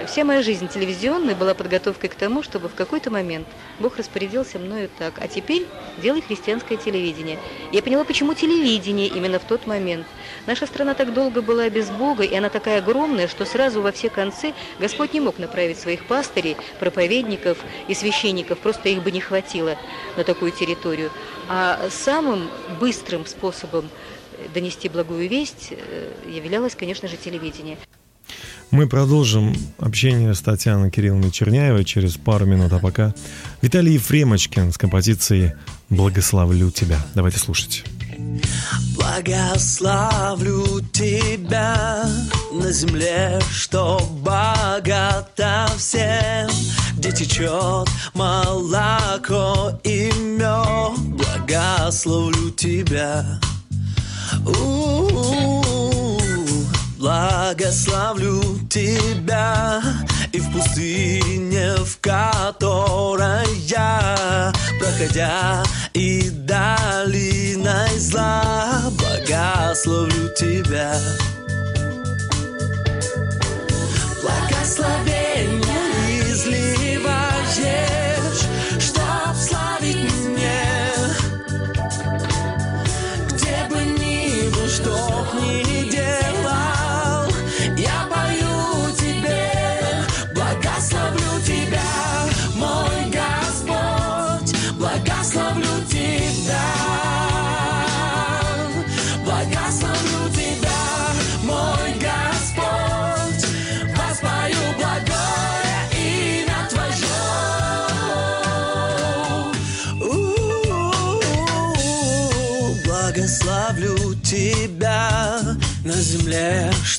вся 0.07 0.25
моя 0.25 0.43
жизнь 0.43 0.69
телевизионная 0.69 1.35
была 1.35 1.55
подготовкой 1.55 2.11
к 2.11 2.15
тому, 2.15 2.43
чтобы 2.43 2.69
в 2.69 2.75
какой-то 2.75 3.11
момент 3.11 3.47
Бог 3.79 3.97
распорядился 3.97 4.59
мною 4.59 4.89
так. 4.99 5.15
А 5.21 5.29
теперь 5.29 5.67
делай 5.99 6.21
христианское 6.21 6.77
телевидение. 6.77 7.39
Я 7.73 7.83
поняла, 7.83 8.05
почему 8.05 8.35
телевидение 8.35 9.07
именно 9.09 9.39
в 9.39 9.45
тот 9.45 9.67
момент. 9.67 10.07
Наша 10.47 10.67
страна 10.67 10.95
так 10.95 11.13
долго 11.13 11.43
была 11.43 11.69
без 11.71 11.91
Бога, 11.91 12.25
и 12.25 12.35
она 12.35 12.49
такая 12.49 12.79
огромная, 12.79 13.29
что 13.29 13.45
сразу 13.45 13.83
во 13.83 13.93
все 13.93 14.11
концы 14.11 14.53
Господь 14.79 15.13
не 15.13 15.21
мог 15.21 15.39
направить 15.39 15.79
своих 15.79 16.07
пастырей, 16.07 16.57
проповедников 16.79 17.59
и 17.89 17.95
священников, 17.95 18.59
просто 18.59 18.89
их 18.89 19.03
бы 19.03 19.11
не 19.11 19.21
хватило 19.21 19.77
на 20.17 20.25
такую 20.25 20.53
территорию. 20.53 21.11
А 21.49 21.89
самым 21.91 22.49
быстрым 22.79 23.27
способом 23.27 23.89
донести 24.55 24.89
благую 24.89 25.29
весть 25.29 25.69
э, 25.71 26.13
являлось, 26.29 26.75
конечно 26.75 27.09
же, 27.09 27.17
телевидение. 27.17 27.77
Мы 28.71 28.87
продолжим 28.87 29.57
общение 29.79 30.33
с 30.33 30.41
Татьяной 30.41 30.91
Кирилловной 30.91 31.33
Черняевой 31.33 31.85
через 31.85 32.17
пару 32.17 32.47
минут, 32.47 32.73
а 32.73 32.79
пока 32.79 33.13
Виталий 33.63 33.95
Ефремочкин 33.95 34.73
с 34.73 34.79
композицией 34.79 35.55
«Благословлю 35.89 36.71
тебя». 36.71 37.05
Давайте 37.15 37.39
слушать. 37.39 37.85
Благословлю 38.95 40.81
тебя 40.93 42.07
на 42.53 42.71
земле, 42.71 43.41
что 43.51 43.99
богата 44.23 45.69
всем, 45.77 46.49
где 46.97 47.11
течет 47.11 47.89
молоко 48.15 49.81
и 49.83 50.13
мед. 50.13 50.99
Благословлю 50.99 52.51
тебя. 52.51 53.41
Благословлю 56.99 58.43
тебя 58.69 59.83
и 60.33 60.39
в 60.39 60.53
пустыне, 60.53 61.75
в 61.77 61.99
которой 62.01 63.49
я, 63.67 64.53
проходя 64.79 65.63
и 65.93 66.31
долиной 66.31 67.99
зла, 67.99 68.81
благословлю 68.99 70.29
тебя. 70.37 70.95
Благословение 74.23 75.20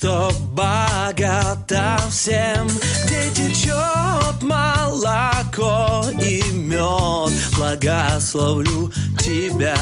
что 0.01 0.31
богата 0.53 1.99
всем, 2.09 2.67
где 3.05 3.29
течет 3.35 4.41
молоко 4.41 6.03
и 6.19 6.41
мед. 6.53 7.31
Благословлю 7.55 8.91
тебя. 9.19 9.75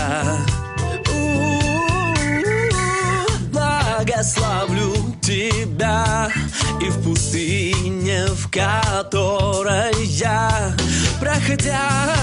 Благословлю 3.49 4.93
тебя 5.21 6.29
и 6.81 6.89
в 6.89 7.01
пустыне, 7.01 8.25
в 8.25 8.51
которой 8.51 10.05
я, 10.05 10.75
проходя 11.21 12.18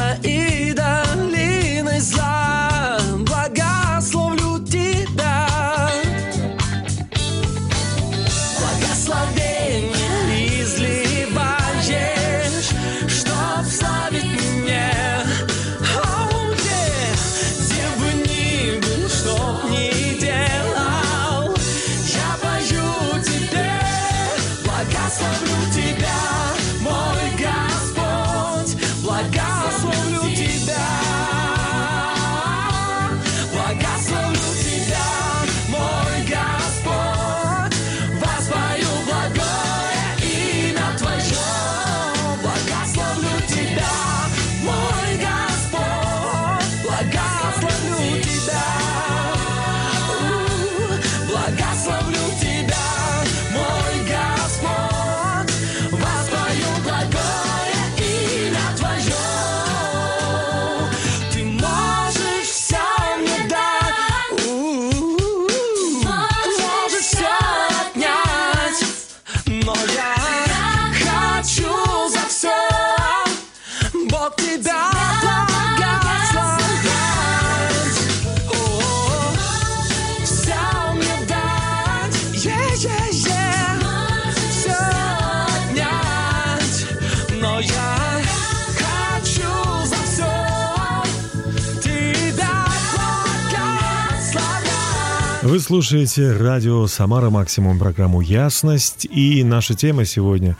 Вы 95.46 95.60
слушаете 95.60 96.32
радио 96.32 96.88
«Самара 96.88 97.30
Максимум» 97.30 97.78
программу 97.78 98.20
«Ясность». 98.20 99.06
И 99.08 99.44
наша 99.44 99.74
тема 99.74 100.04
сегодня 100.04 100.56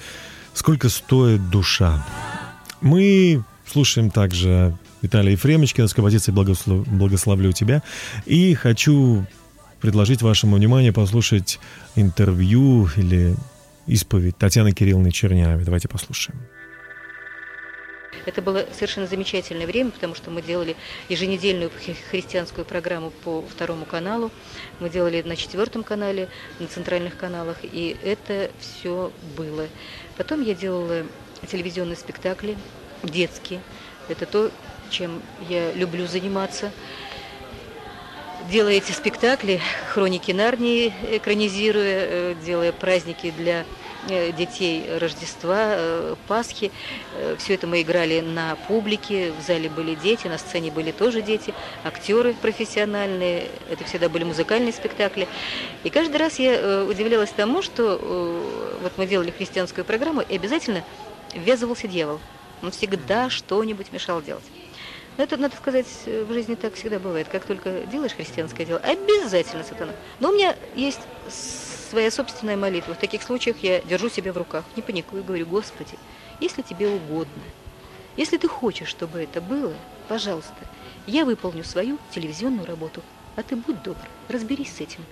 «Сколько 0.54 0.90
стоит 0.90 1.50
душа?». 1.50 2.06
Мы 2.80 3.42
слушаем 3.66 4.10
также 4.10 4.78
Виталия 5.02 5.32
Ефремочкина 5.32 5.88
с 5.88 5.92
композицией 5.92 6.36
«Благослов- 6.36 6.88
«Благословлю 6.88 7.50
тебя». 7.50 7.82
И 8.26 8.54
хочу 8.54 9.26
предложить 9.80 10.22
вашему 10.22 10.54
вниманию 10.54 10.94
послушать 10.94 11.58
интервью 11.96 12.88
или 12.94 13.34
исповедь 13.88 14.38
Татьяны 14.38 14.70
Кирилловны 14.70 15.10
Чернявой. 15.10 15.64
Давайте 15.64 15.88
послушаем. 15.88 16.38
Это 18.26 18.42
было 18.42 18.66
совершенно 18.72 19.06
замечательное 19.06 19.66
время, 19.66 19.92
потому 19.92 20.16
что 20.16 20.30
мы 20.30 20.42
делали 20.42 20.74
еженедельную 21.08 21.70
хри- 21.70 21.96
христианскую 22.10 22.64
программу 22.64 23.10
по 23.10 23.40
второму 23.40 23.84
каналу, 23.86 24.32
мы 24.80 24.90
делали 24.90 25.22
на 25.22 25.36
четвертом 25.36 25.84
канале, 25.84 26.28
на 26.58 26.66
центральных 26.66 27.16
каналах, 27.16 27.56
и 27.62 27.96
это 28.04 28.50
все 28.58 29.12
было. 29.36 29.68
Потом 30.16 30.42
я 30.42 30.54
делала 30.54 31.06
телевизионные 31.46 31.96
спектакли, 31.96 32.58
детские. 33.04 33.60
Это 34.08 34.26
то, 34.26 34.50
чем 34.90 35.22
я 35.48 35.72
люблю 35.72 36.06
заниматься. 36.08 36.72
Делая 38.50 38.74
эти 38.74 38.90
спектакли, 38.90 39.60
хроники 39.92 40.32
Нарнии 40.32 40.92
экранизируя, 41.10 42.06
э, 42.08 42.34
делая 42.44 42.72
праздники 42.72 43.30
для 43.30 43.64
детей 44.06 44.84
Рождества, 44.98 45.56
э, 45.58 46.14
Пасхи. 46.28 46.70
Все 47.38 47.54
это 47.54 47.66
мы 47.66 47.82
играли 47.82 48.20
на 48.20 48.56
публике, 48.68 49.32
в 49.32 49.44
зале 49.46 49.68
были 49.68 49.94
дети, 49.94 50.26
на 50.26 50.38
сцене 50.38 50.70
были 50.70 50.92
тоже 50.92 51.22
дети, 51.22 51.54
актеры 51.84 52.34
профессиональные, 52.34 53.48
это 53.70 53.84
всегда 53.84 54.08
были 54.08 54.24
музыкальные 54.24 54.72
спектакли. 54.72 55.28
И 55.84 55.90
каждый 55.90 56.16
раз 56.16 56.38
я 56.38 56.54
э, 56.54 56.84
удивлялась 56.84 57.30
тому, 57.30 57.62
что 57.62 57.98
э, 58.00 58.78
вот 58.82 58.92
мы 58.96 59.06
делали 59.06 59.30
христианскую 59.30 59.84
программу, 59.84 60.20
и 60.20 60.36
обязательно 60.36 60.84
ввязывался 61.34 61.88
дьявол. 61.88 62.20
Он 62.62 62.70
всегда 62.70 63.30
что-нибудь 63.30 63.92
мешал 63.92 64.22
делать. 64.22 64.44
Но 65.16 65.24
это, 65.24 65.36
надо 65.36 65.56
сказать, 65.56 65.86
э, 66.06 66.24
в 66.28 66.32
жизни 66.32 66.54
так 66.54 66.74
всегда 66.74 66.98
бывает. 66.98 67.28
Как 67.28 67.44
только 67.44 67.80
делаешь 67.90 68.12
христианское 68.12 68.64
дело, 68.64 68.78
обязательно 68.80 69.64
сатана. 69.64 69.92
Но 70.20 70.30
у 70.30 70.32
меня 70.32 70.56
есть 70.74 71.00
своя 71.86 72.10
собственная 72.10 72.56
молитва. 72.56 72.94
В 72.94 72.98
таких 72.98 73.22
случаях 73.22 73.58
я 73.62 73.80
держу 73.80 74.08
себя 74.08 74.32
в 74.32 74.36
руках, 74.36 74.64
не 74.76 74.82
паникую, 74.82 75.24
говорю, 75.24 75.46
Господи, 75.46 75.98
если 76.40 76.62
тебе 76.62 76.88
угодно, 76.88 77.42
если 78.16 78.36
ты 78.36 78.48
хочешь, 78.48 78.88
чтобы 78.88 79.20
это 79.20 79.40
было, 79.40 79.74
пожалуйста, 80.08 80.56
я 81.06 81.24
выполню 81.24 81.64
свою 81.64 81.98
телевизионную 82.10 82.66
работу, 82.66 83.02
а 83.36 83.42
ты 83.42 83.56
будь 83.56 83.82
добр, 83.82 84.00
разберись 84.28 84.74
с 84.76 84.80
этим. 84.80 85.04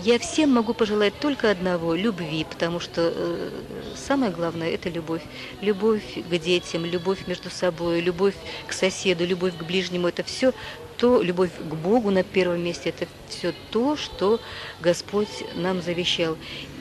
Я 0.00 0.18
всем 0.18 0.50
могу 0.50 0.74
пожелать 0.74 1.18
только 1.20 1.50
одного– 1.50 1.94
любви, 1.96 2.46
потому 2.48 2.80
что 2.80 3.12
э, 3.14 3.50
самое 3.96 4.30
главное– 4.32 4.70
это 4.74 4.88
любовь. 4.88 5.22
Любовь 5.60 6.02
к 6.14 6.38
детям, 6.38 6.84
любовь 6.84 7.26
между 7.26 7.50
собой, 7.50 8.00
любовь 8.00 8.34
к 8.66 8.72
соседу, 8.72 9.26
любовь 9.26 9.56
к 9.56 9.62
ближнему– 9.64 10.08
это 10.08 10.22
все 10.22 10.52
то, 10.96 11.22
любовь 11.22 11.50
к 11.58 11.74
Богу 11.74 12.10
на 12.10 12.22
первом 12.22 12.62
месте– 12.62 12.88
это 12.96 13.06
все 13.28 13.52
то, 13.70 13.96
что 13.96 14.40
Господь 14.80 15.44
нам 15.54 15.82
завещал. 15.82 16.36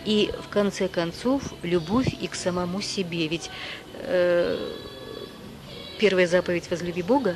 И 0.05 0.31
в 0.43 0.49
конце 0.49 0.87
концов, 0.87 1.41
любовь 1.63 2.07
и 2.21 2.27
к 2.27 2.35
самому 2.35 2.81
себе. 2.81 3.27
Ведь 3.27 3.49
э, 3.93 4.57
первая 5.99 6.27
заповедь 6.27 6.69
«возлюби 6.69 7.01
Бога», 7.01 7.35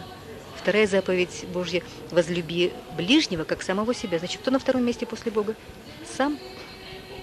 Вторая 0.61 0.85
заповедь 0.85 1.45
Божья– 1.51 1.81
возлюби 2.11 2.71
ближнего, 2.95 3.45
как 3.45 3.63
самого 3.63 3.95
себя. 3.95 4.19
Значит, 4.19 4.41
кто 4.41 4.51
на 4.51 4.59
втором 4.59 4.85
месте 4.85 5.07
после 5.07 5.31
Бога? 5.31 5.55
Сам. 6.15 6.37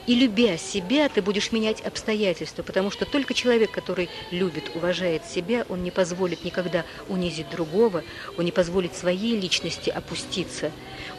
И 0.08 0.14
любя 0.16 0.56
себя, 0.56 1.08
ты 1.08 1.22
будешь 1.22 1.52
менять 1.52 1.80
обстоятельства, 1.82 2.64
потому 2.64 2.90
что 2.90 3.04
только 3.04 3.34
человек, 3.34 3.70
который 3.70 4.08
любит, 4.32 4.74
уважает 4.74 5.24
себя, 5.24 5.66
он 5.68 5.84
не 5.84 5.92
позволит 5.92 6.44
никогда 6.44 6.84
унизить 7.08 7.48
другого, 7.50 8.02
он 8.36 8.44
не 8.44 8.50
позволит 8.50 8.96
своей 8.96 9.38
личности 9.38 9.90
опуститься, 9.90 10.72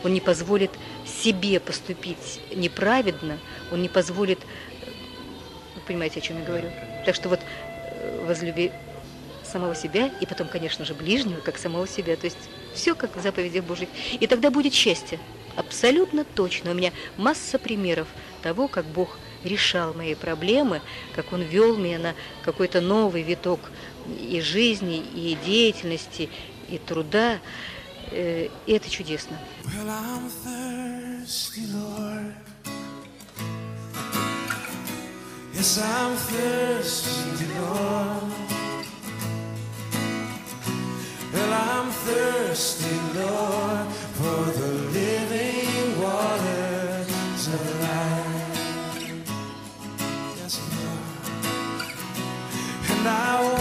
он 0.04 0.12
не 0.12 0.20
позволит 0.20 0.72
себе 1.06 1.62
поступить 1.62 2.42
неправедно, 2.54 3.40
он 3.72 3.82
не 3.82 3.90
позволит... 3.90 4.40
Вы 5.76 5.82
понимаете, 5.88 6.20
о 6.20 6.22
чем 6.22 6.40
я 6.40 6.46
говорю? 6.46 6.70
Так 7.06 7.16
что 7.16 7.30
вот 7.30 7.40
э, 7.40 8.26
возлюби 8.26 8.72
самого 9.50 9.76
себя, 9.76 10.12
и 10.22 10.26
потом, 10.26 10.48
конечно 10.48 10.86
же, 10.86 10.94
ближнего, 10.94 11.42
как 11.42 11.58
самого 11.58 11.88
себя. 11.88 12.16
То 12.16 12.26
есть 12.26 12.38
все 12.74 12.96
как 12.96 13.16
в 13.16 13.22
заповедях 13.22 13.66
Божьих. 13.66 13.90
И 14.20 14.28
тогда 14.28 14.50
будет 14.52 14.74
счастье. 14.74 15.20
Абсолютно 15.56 16.24
точно. 16.24 16.72
У 16.72 16.74
меня 16.74 16.92
масса 17.18 17.60
примеров 17.60 18.08
того, 18.42 18.68
как 18.68 18.86
Бог 18.86 19.18
решал 19.44 19.94
мои 19.94 20.16
проблемы, 20.16 20.82
как 21.16 21.34
Он 21.34 21.42
вел 21.42 21.78
меня 21.78 22.00
на 22.00 22.16
какой-то 22.44 22.82
новый 22.82 23.24
виток 23.24 23.60
и 24.20 24.42
жизни, 24.42 24.98
и 24.98 25.38
деятельности, 25.46 26.30
и 26.70 26.78
труда. 26.78 27.40
Э, 28.12 28.50
И 28.66 28.72
это 28.72 28.90
чудесно. 28.90 29.38
Well, 29.66 29.90
I'm 29.90 30.30
thirsty, 30.44 31.66
Lord. 31.74 32.34
Yes, 35.54 35.78
I'm 35.78 36.16
thirsty, 36.16 37.46
Lord. 37.60 38.49
Well, 41.39 41.54
I'm 41.54 41.89
thirsty, 41.89 42.95
Lord, 43.15 43.88
for 44.19 44.39
the 44.60 44.71
living 44.91 46.02
waters 46.02 47.47
of 47.47 47.63
life. 47.80 48.99
Yes, 50.36 50.60
Lord. 50.75 51.06
And 52.91 53.08
I 53.08 53.59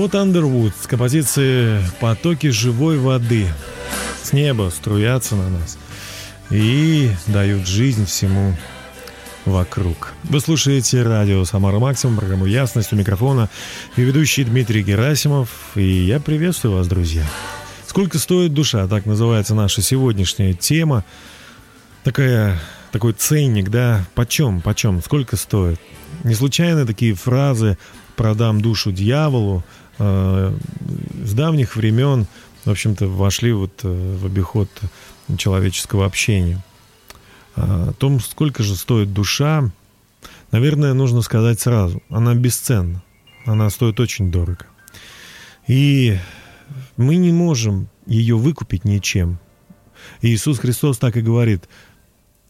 Скотт 0.00 0.14
Андервуд 0.14 0.72
с 0.82 0.86
композиции 0.86 1.78
«Потоки 2.00 2.46
живой 2.46 2.96
воды» 2.96 3.46
с 4.22 4.32
неба 4.32 4.70
струятся 4.74 5.36
на 5.36 5.50
нас 5.50 5.76
и 6.48 7.10
дают 7.26 7.66
жизнь 7.66 8.06
всему 8.06 8.56
вокруг. 9.44 10.14
Вы 10.22 10.40
слушаете 10.40 11.02
радио 11.02 11.44
«Самара 11.44 11.78
Максимум», 11.78 12.16
программу 12.16 12.46
«Ясность» 12.46 12.94
у 12.94 12.96
микрофона 12.96 13.50
и 13.96 14.00
ведущий 14.00 14.44
Дмитрий 14.44 14.82
Герасимов. 14.82 15.50
И 15.74 15.82
я 15.82 16.18
приветствую 16.18 16.76
вас, 16.76 16.88
друзья. 16.88 17.26
«Сколько 17.86 18.18
стоит 18.18 18.54
душа?» 18.54 18.88
Так 18.88 19.04
называется 19.04 19.54
наша 19.54 19.82
сегодняшняя 19.82 20.54
тема. 20.54 21.04
Такая, 22.04 22.58
такой 22.90 23.12
ценник, 23.12 23.68
да? 23.68 24.06
Почем, 24.14 24.62
почем, 24.62 25.02
сколько 25.02 25.36
стоит? 25.36 25.78
Не 26.24 26.34
случайно 26.34 26.86
такие 26.86 27.12
фразы 27.12 27.76
«продам 28.16 28.62
душу 28.62 28.92
дьяволу» 28.92 29.62
с 30.00 31.34
давних 31.34 31.76
времен, 31.76 32.26
в 32.64 32.70
общем-то, 32.70 33.06
вошли 33.06 33.52
вот 33.52 33.80
э, 33.82 34.16
в 34.16 34.26
обиход 34.26 34.68
человеческого 35.36 36.06
общения. 36.06 36.62
А, 37.56 37.90
О 37.90 37.92
том, 37.92 38.20
сколько 38.20 38.62
же 38.62 38.76
стоит 38.76 39.12
душа, 39.12 39.70
наверное, 40.52 40.94
нужно 40.94 41.22
сказать 41.22 41.60
сразу. 41.60 42.02
Она 42.08 42.34
бесценна. 42.34 43.02
Она 43.46 43.70
стоит 43.70 44.00
очень 44.00 44.30
дорого. 44.30 44.66
И 45.66 46.18
мы 46.96 47.16
не 47.16 47.32
можем 47.32 47.88
ее 48.06 48.36
выкупить 48.36 48.84
ничем. 48.84 49.38
Иисус 50.22 50.58
Христос 50.58 50.98
так 50.98 51.16
и 51.16 51.22
говорит, 51.22 51.68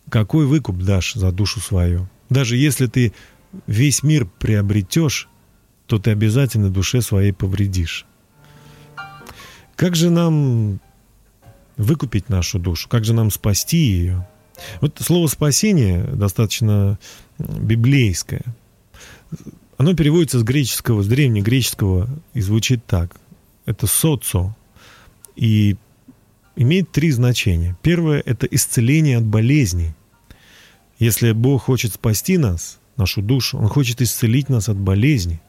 какой 0.09 0.47
выкуп 0.47 0.79
дашь 0.79 1.15
за 1.15 1.31
душу 1.33 1.61
свою? 1.61 2.09
Даже 2.29 2.57
если 2.57 2.87
ты 2.87 3.13
весь 3.67 4.03
мир 4.03 4.27
приобретешь, 4.39 5.29
то 5.91 5.99
ты 5.99 6.13
обязательно 6.13 6.71
душе 6.71 7.03
своей 7.03 7.33
повредишь. 7.33 8.07
Как 9.75 9.97
же 9.97 10.09
нам 10.09 10.79
выкупить 11.77 12.29
нашу 12.29 12.61
душу? 12.61 12.89
Как 12.89 13.05
же 13.05 13.13
нам 13.13 13.33
спасти 13.33 13.79
ее? 13.79 14.29
Вот 14.81 14.99
слово 15.01 15.27
«спасение» 15.27 16.05
достаточно 16.05 16.97
библейское. 17.41 18.45
Оно 19.79 19.97
переводится 19.97 20.39
с 20.39 20.45
греческого, 20.45 21.03
с 21.03 21.09
древнегреческого 21.09 22.09
и 22.35 22.41
звучит 22.41 22.87
так. 22.87 23.17
Это 23.67 23.89
«соцо». 23.89 24.55
И 25.35 25.77
имеет 26.55 26.93
три 26.93 27.11
значения. 27.11 27.77
Первое– 27.83 28.23
это 28.27 28.47
исцеление 28.47 29.19
от 29.19 29.25
болезней. 29.25 29.95
Если 31.01 31.33
Бог 31.33 31.65
хочет 31.65 31.95
спасти 31.95 32.39
нас, 32.39 32.79
нашу 32.97 33.23
душу, 33.23 33.59
Он 33.59 33.67
хочет 33.67 34.01
исцелить 34.01 34.49
нас 34.49 34.69
от 34.69 34.77
болезней. 34.77 35.41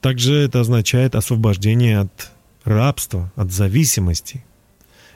Также 0.00 0.34
это 0.34 0.60
означает 0.60 1.14
освобождение 1.14 2.00
от 2.00 2.30
рабства, 2.64 3.32
от 3.36 3.52
зависимости. 3.52 4.44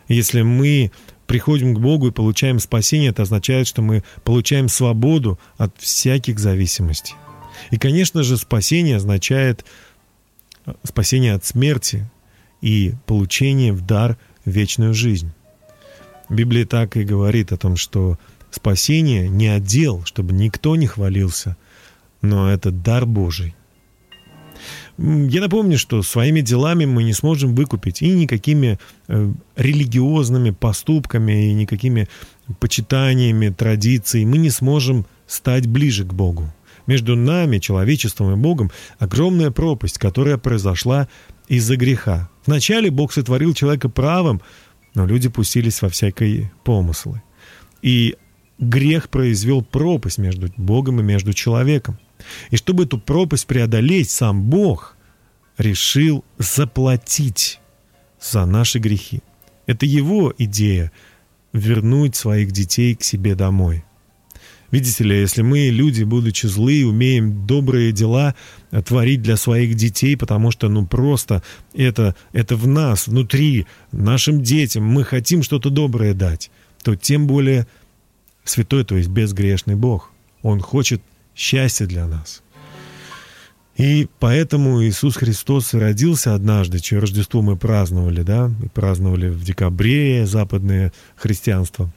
Если 0.08 0.42
мы 0.42 0.90
приходим 1.26 1.74
к 1.74 1.78
Богу 1.78 2.08
и 2.08 2.12
получаем 2.12 2.58
спасение, 2.58 3.10
это 3.10 3.22
означает, 3.22 3.66
что 3.66 3.82
мы 3.82 4.02
получаем 4.24 4.68
свободу 4.68 5.38
от 5.58 5.72
всяких 5.78 6.38
зависимостей. 6.38 7.14
И, 7.70 7.78
конечно 7.78 8.22
же, 8.22 8.36
спасение 8.36 8.96
означает 8.96 9.64
спасение 10.84 11.34
от 11.34 11.44
смерти 11.44 12.08
и 12.60 12.94
получение 13.06 13.72
в 13.72 13.82
дар 13.82 14.18
вечную 14.44 14.94
жизнь. 14.94 15.32
Библия 16.28 16.66
так 16.66 16.96
и 16.96 17.04
говорит 17.04 17.52
о 17.52 17.56
том, 17.56 17.76
что 17.76 18.18
спасение 18.50 19.28
не 19.28 19.48
отдел, 19.48 20.04
чтобы 20.04 20.32
никто 20.32 20.76
не 20.76 20.86
хвалился, 20.86 21.56
но 22.22 22.50
это 22.50 22.70
дар 22.70 23.06
Божий. 23.06 23.54
Я 24.98 25.40
напомню, 25.40 25.78
что 25.78 26.02
своими 26.02 26.40
делами 26.40 26.84
мы 26.84 27.04
не 27.04 27.12
сможем 27.12 27.54
выкупить 27.54 28.02
и 28.02 28.10
никакими 28.10 28.78
э, 29.08 29.32
религиозными 29.56 30.50
поступками, 30.50 31.50
и 31.50 31.54
никакими 31.54 32.08
почитаниями, 32.58 33.48
традиций 33.48 34.24
мы 34.24 34.38
не 34.38 34.50
сможем 34.50 35.06
стать 35.26 35.66
ближе 35.66 36.04
к 36.04 36.12
Богу. 36.12 36.52
Между 36.86 37.14
нами, 37.16 37.58
человечеством 37.58 38.32
и 38.32 38.36
Богом, 38.36 38.70
огромная 38.98 39.50
пропасть, 39.50 39.98
которая 39.98 40.38
произошла 40.38 41.08
из-за 41.48 41.76
греха. 41.76 42.28
Вначале 42.46 42.90
Бог 42.90 43.12
сотворил 43.12 43.54
человека 43.54 43.88
правым, 43.88 44.40
но 44.94 45.06
люди 45.06 45.28
пустились 45.28 45.82
во 45.82 45.88
всякие 45.88 46.50
помыслы. 46.64 47.22
И 47.82 48.16
грех 48.58 49.08
произвел 49.08 49.62
пропасть 49.62 50.18
между 50.18 50.48
Богом 50.56 51.00
и 51.00 51.04
между 51.04 51.32
человеком. 51.32 51.98
И 52.50 52.56
чтобы 52.56 52.84
эту 52.84 52.98
пропасть 52.98 53.46
преодолеть, 53.46 54.10
сам 54.10 54.42
Бог 54.42 54.96
решил 55.58 56.24
заплатить 56.38 57.60
за 58.20 58.46
наши 58.46 58.78
грехи. 58.78 59.20
Это 59.66 59.86
его 59.86 60.32
идея 60.38 60.90
вернуть 61.52 62.16
своих 62.16 62.52
детей 62.52 62.94
к 62.94 63.02
себе 63.02 63.34
домой. 63.34 63.84
Видите 64.70 65.02
ли, 65.02 65.18
если 65.18 65.42
мы, 65.42 65.68
люди, 65.68 66.04
будучи 66.04 66.46
злые, 66.46 66.86
умеем 66.86 67.44
добрые 67.46 67.90
дела 67.90 68.36
творить 68.86 69.20
для 69.20 69.36
своих 69.36 69.74
детей, 69.74 70.16
потому 70.16 70.52
что, 70.52 70.68
ну, 70.68 70.86
просто 70.86 71.42
это, 71.74 72.14
это 72.32 72.54
в 72.56 72.68
нас, 72.68 73.08
внутри, 73.08 73.66
нашим 73.90 74.42
детям, 74.42 74.84
мы 74.84 75.02
хотим 75.02 75.42
что-то 75.42 75.70
доброе 75.70 76.14
дать, 76.14 76.50
то 76.84 76.94
тем 76.94 77.26
более 77.26 77.66
святой, 78.44 78.84
то 78.84 78.96
есть 78.96 79.08
безгрешный 79.08 79.74
Бог. 79.74 80.12
Он 80.42 80.60
хочет 80.60 81.02
счастья 81.40 81.86
для 81.86 82.06
нас. 82.06 82.42
И 83.76 84.08
поэтому 84.18 84.84
Иисус 84.84 85.16
Христос 85.16 85.72
родился 85.72 86.34
однажды, 86.34 86.80
чье 86.80 86.98
Рождество 86.98 87.40
мы 87.40 87.56
праздновали, 87.56 88.22
да, 88.22 88.50
и 88.62 88.68
праздновали 88.68 89.30
в 89.30 89.42
декабре 89.42 90.26
западное 90.26 90.92
христианство. 91.16 91.90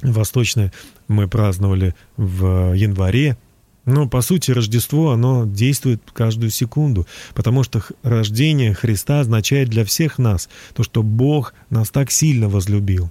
Восточное 0.00 0.72
мы 1.08 1.28
праздновали 1.28 1.94
в 2.16 2.72
январе. 2.72 3.36
Но, 3.84 4.08
по 4.08 4.22
сути, 4.22 4.50
Рождество, 4.50 5.10
оно 5.10 5.44
действует 5.44 6.02
каждую 6.14 6.50
секунду, 6.50 7.06
потому 7.34 7.64
что 7.64 7.82
рождение 8.02 8.72
Христа 8.72 9.20
означает 9.20 9.68
для 9.68 9.84
всех 9.84 10.16
нас 10.18 10.48
то, 10.74 10.82
что 10.84 11.02
Бог 11.02 11.52
нас 11.68 11.90
так 11.90 12.10
сильно 12.10 12.48
возлюбил. 12.48 13.10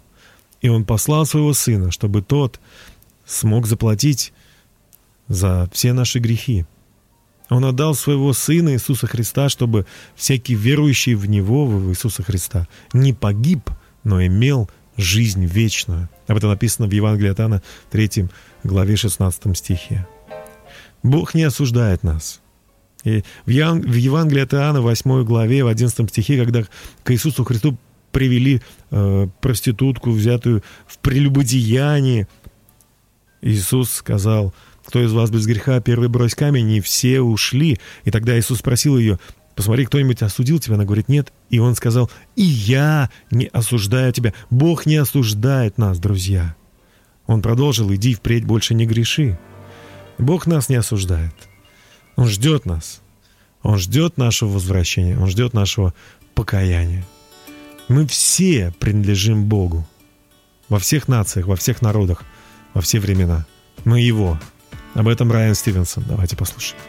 И 0.62 0.70
Он 0.70 0.84
послал 0.84 1.28
Своего 1.28 1.54
Сына, 1.54 1.92
чтобы 1.92 2.24
Тот 2.24 2.60
смог 3.28 3.68
заплатить 3.68 4.34
за 5.30 5.70
все 5.72 5.94
наши 5.94 6.20
грехи. 6.20 6.66
Он 7.50 7.66
отдал 7.66 7.96
своего 7.96 8.34
Сына 8.34 8.74
Иисуса 8.74 9.08
Христа, 9.08 9.50
чтобы 9.50 9.86
всякий 10.16 10.56
верующий 10.56 11.16
в 11.16 11.28
Него, 11.28 11.66
в 11.66 11.90
Иисуса 11.90 12.22
Христа, 12.22 12.68
не 12.94 13.14
погиб, 13.14 13.70
но 14.04 14.24
имел 14.24 14.70
жизнь 14.98 15.46
вечную. 15.46 16.10
Об 16.28 16.38
этом 16.38 16.50
написано 16.50 16.88
в 16.88 16.92
Евангелии 16.92 17.32
от 17.32 17.40
Иоанна 17.40 17.62
3 17.92 18.28
главе 18.64 18.96
16 18.98 19.58
стихе. 19.58 20.06
Бог 21.02 21.34
не 21.34 21.44
осуждает 21.44 22.04
нас. 22.04 22.42
И 23.04 23.24
в 23.46 23.50
Евангелии 23.50 24.42
от 24.42 24.54
Иоанна 24.54 24.82
8 24.82 25.24
главе, 25.24 25.64
в 25.64 25.68
11 25.68 26.10
стихе, 26.10 26.38
когда 26.44 26.64
к 27.04 27.12
Иисусу 27.12 27.46
Христу 27.46 27.78
привели 28.12 28.62
э, 28.92 29.28
проститутку, 29.42 30.12
взятую 30.12 30.64
в 30.86 30.98
прелюбодеянии, 30.98 32.28
Иисус 33.42 33.92
сказал, 33.92 34.54
кто 34.90 35.04
из 35.04 35.14
вас 35.14 35.30
без 35.30 35.46
греха, 35.46 35.80
первый 35.82 36.10
брось 36.10 36.34
камень, 36.34 36.72
и 36.72 36.82
все 36.82 37.22
ушли. 37.22 37.78
И 38.06 38.12
тогда 38.12 38.40
Иисус 38.40 38.58
спросил 38.58 38.98
ее, 38.98 39.20
посмотри, 39.54 39.86
кто-нибудь 39.86 40.24
осудил 40.24 40.58
тебя? 40.58 40.76
Она 40.76 40.86
говорит, 40.86 41.10
нет. 41.10 41.32
И 41.52 41.60
он 41.60 41.76
сказал, 41.76 42.10
и 42.36 42.42
я 42.42 43.12
не 43.30 43.46
осуждаю 43.46 44.12
тебя. 44.14 44.34
Бог 44.50 44.88
не 44.88 44.96
осуждает 44.96 45.78
нас, 45.78 46.00
друзья. 46.00 46.56
Он 47.28 47.44
продолжил, 47.44 47.94
иди 47.94 48.16
впредь 48.16 48.46
больше 48.46 48.74
не 48.74 48.88
греши. 48.88 49.38
Бог 50.18 50.48
нас 50.48 50.70
не 50.70 50.76
осуждает. 50.78 51.36
Он 52.16 52.28
ждет 52.28 52.66
нас. 52.66 53.02
Он 53.62 53.78
ждет 53.78 54.18
нашего 54.18 54.50
возвращения. 54.50 55.20
Он 55.20 55.30
ждет 55.30 55.54
нашего 55.54 55.94
покаяния. 56.34 57.06
Мы 57.90 58.08
все 58.08 58.74
принадлежим 58.80 59.46
Богу. 59.46 59.88
Во 60.68 60.80
всех 60.80 61.08
нациях, 61.08 61.46
во 61.46 61.56
всех 61.56 61.84
народах, 61.84 62.24
во 62.74 62.82
все 62.82 63.00
времена. 63.00 63.46
Мы 63.86 64.02
Его. 64.02 64.40
Об 64.96 65.08
этом 65.08 65.32
Райан 65.32 65.56
Стивенсон. 65.56 66.04
Давайте 66.08 66.36
послушаем. 66.36 66.80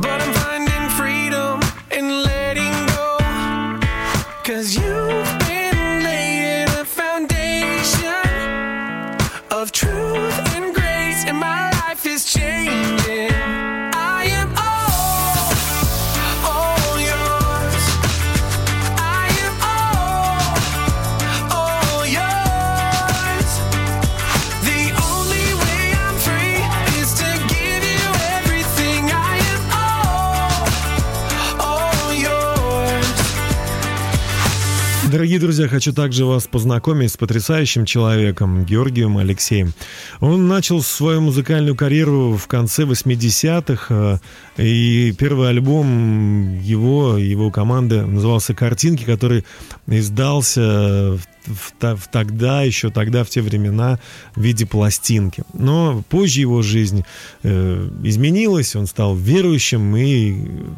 But 0.00 0.20
I'm 0.20 0.39
Дорогие 35.30 35.46
друзья, 35.46 35.68
хочу 35.68 35.92
также 35.92 36.24
вас 36.24 36.48
познакомить 36.48 37.12
с 37.12 37.16
потрясающим 37.16 37.84
человеком 37.84 38.64
Георгием 38.64 39.16
Алексеем. 39.16 39.74
Он 40.18 40.48
начал 40.48 40.82
свою 40.82 41.20
музыкальную 41.20 41.76
карьеру 41.76 42.36
в 42.36 42.48
конце 42.48 42.82
80-х, 42.82 43.86
э, 43.90 44.60
и 44.60 45.12
первый 45.16 45.50
альбом 45.50 46.58
его, 46.58 47.16
его 47.16 47.52
команды 47.52 48.04
назывался 48.04 48.54
«Картинки», 48.54 49.04
который 49.04 49.44
издался 49.86 50.60
в, 50.60 51.20
в 51.46 51.72
в 51.80 52.08
тогда, 52.10 52.62
еще 52.62 52.90
тогда, 52.90 53.24
в 53.24 53.30
те 53.30 53.40
времена, 53.40 53.98
в 54.34 54.40
виде 54.40 54.66
пластинки. 54.66 55.42
Но 55.52 56.02
позже 56.08 56.40
его 56.40 56.62
жизнь 56.62 57.04
э, 57.42 57.88
изменилась, 58.02 58.76
он 58.76 58.86
стал 58.86 59.16
верующим 59.16 59.96
и 59.96 60.34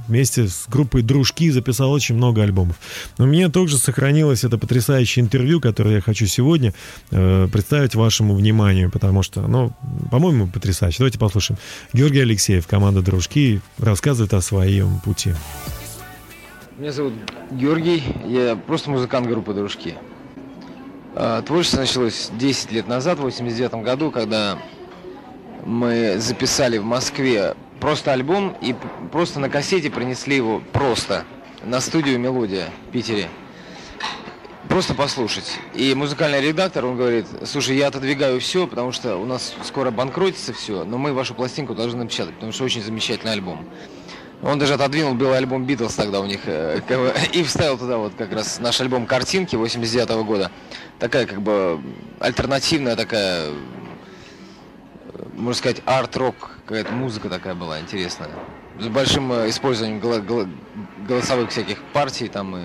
вместе 0.07 0.47
с 0.47 0.67
группой 0.69 1.03
«Дружки» 1.03 1.51
записал 1.51 1.91
очень 1.91 2.15
много 2.15 2.43
альбомов. 2.43 2.77
У 3.19 3.25
меня 3.25 3.49
также 3.49 3.79
сохранилось 3.79 4.42
это 4.45 4.59
потрясающее 4.59 5.25
интервью, 5.25 5.61
которое 5.61 5.97
я 5.97 6.01
хочу 6.01 6.27
сегодня 6.27 6.75
э, 7.11 7.49
представить 7.53 7.95
вашему 7.95 8.35
вниманию, 8.35 8.91
потому 8.91 9.23
что, 9.23 9.43
ну, 9.43 9.73
по-моему, 10.11 10.47
потрясающе. 10.49 10.99
Давайте 10.99 11.19
послушаем. 11.19 11.59
Георгий 11.93 12.21
Алексеев, 12.21 12.67
команда 12.67 13.03
«Дружки», 13.03 13.61
рассказывает 13.79 14.35
о 14.35 14.41
своем 14.41 15.01
пути. 15.01 15.35
Меня 16.79 16.93
зовут 16.93 17.13
Георгий, 17.51 18.03
я 18.27 18.57
просто 18.57 18.91
музыкант 18.91 19.27
группы 19.27 19.55
«Дружки». 19.55 19.95
А, 21.15 21.43
Творчество 21.43 21.81
началось 21.81 22.31
10 22.39 22.73
лет 22.73 22.89
назад, 22.89 23.19
в 23.19 23.23
89 23.23 23.85
году, 23.85 24.11
когда 24.11 24.59
мы 25.65 26.17
записали 26.19 26.79
в 26.79 26.85
Москве 26.85 27.55
просто 27.81 28.13
альбом 28.13 28.57
и 28.61 28.75
просто 29.11 29.41
на 29.41 29.49
кассете 29.49 29.91
принесли 29.91 30.37
его 30.37 30.63
просто 30.73 31.25
на 31.65 31.81
студию 31.81 32.19
«Мелодия» 32.19 32.69
в 32.89 32.93
Питере. 32.93 33.29
Просто 34.73 34.95
послушать. 34.95 35.59
И 35.75 35.95
музыкальный 35.95 36.41
редактор, 36.41 36.87
он 36.87 36.97
говорит, 36.97 37.27
слушай, 37.45 37.77
я 37.77 37.89
отодвигаю 37.89 38.41
все, 38.41 38.67
потому 38.67 38.91
что 38.91 39.19
у 39.19 39.27
нас 39.27 39.55
скоро 39.65 39.91
банкротится 39.91 40.55
все, 40.55 40.85
но 40.85 40.97
мы 40.97 41.13
вашу 41.13 41.35
пластинку 41.35 41.75
должны 41.75 42.05
напечатать, 42.05 42.35
потому 42.37 42.53
что 42.53 42.65
очень 42.65 42.83
замечательный 42.83 43.33
альбом. 43.33 43.67
Он 44.43 44.59
даже 44.59 44.73
отодвинул 44.73 45.13
белый 45.13 45.37
альбом 45.37 45.67
Битлз 45.67 45.95
тогда 45.95 46.21
у 46.21 46.25
них 46.25 46.41
э, 46.47 46.81
и 47.35 47.43
вставил 47.43 47.77
туда 47.77 47.99
вот 47.99 48.15
как 48.17 48.33
раз 48.33 48.61
наш 48.61 48.81
альбом 48.81 49.05
«Картинки» 49.05 49.57
89 49.57 50.09
года. 50.25 50.51
Такая 50.99 51.27
как 51.27 51.43
бы 51.43 51.79
альтернативная 52.19 52.97
такая, 52.97 53.51
э, 53.51 53.53
можно 55.35 55.53
сказать, 55.53 55.83
арт-рок, 55.85 56.57
какая-то 56.65 56.93
музыка 56.93 57.29
такая 57.29 57.55
была 57.55 57.79
интересная. 57.79 58.31
С 58.81 58.87
большим 58.87 59.35
э, 59.35 59.51
использованием 59.51 60.01
голосовых 61.07 61.51
всяких 61.51 61.83
партий 61.93 62.29
там 62.29 62.57
и 62.57 62.63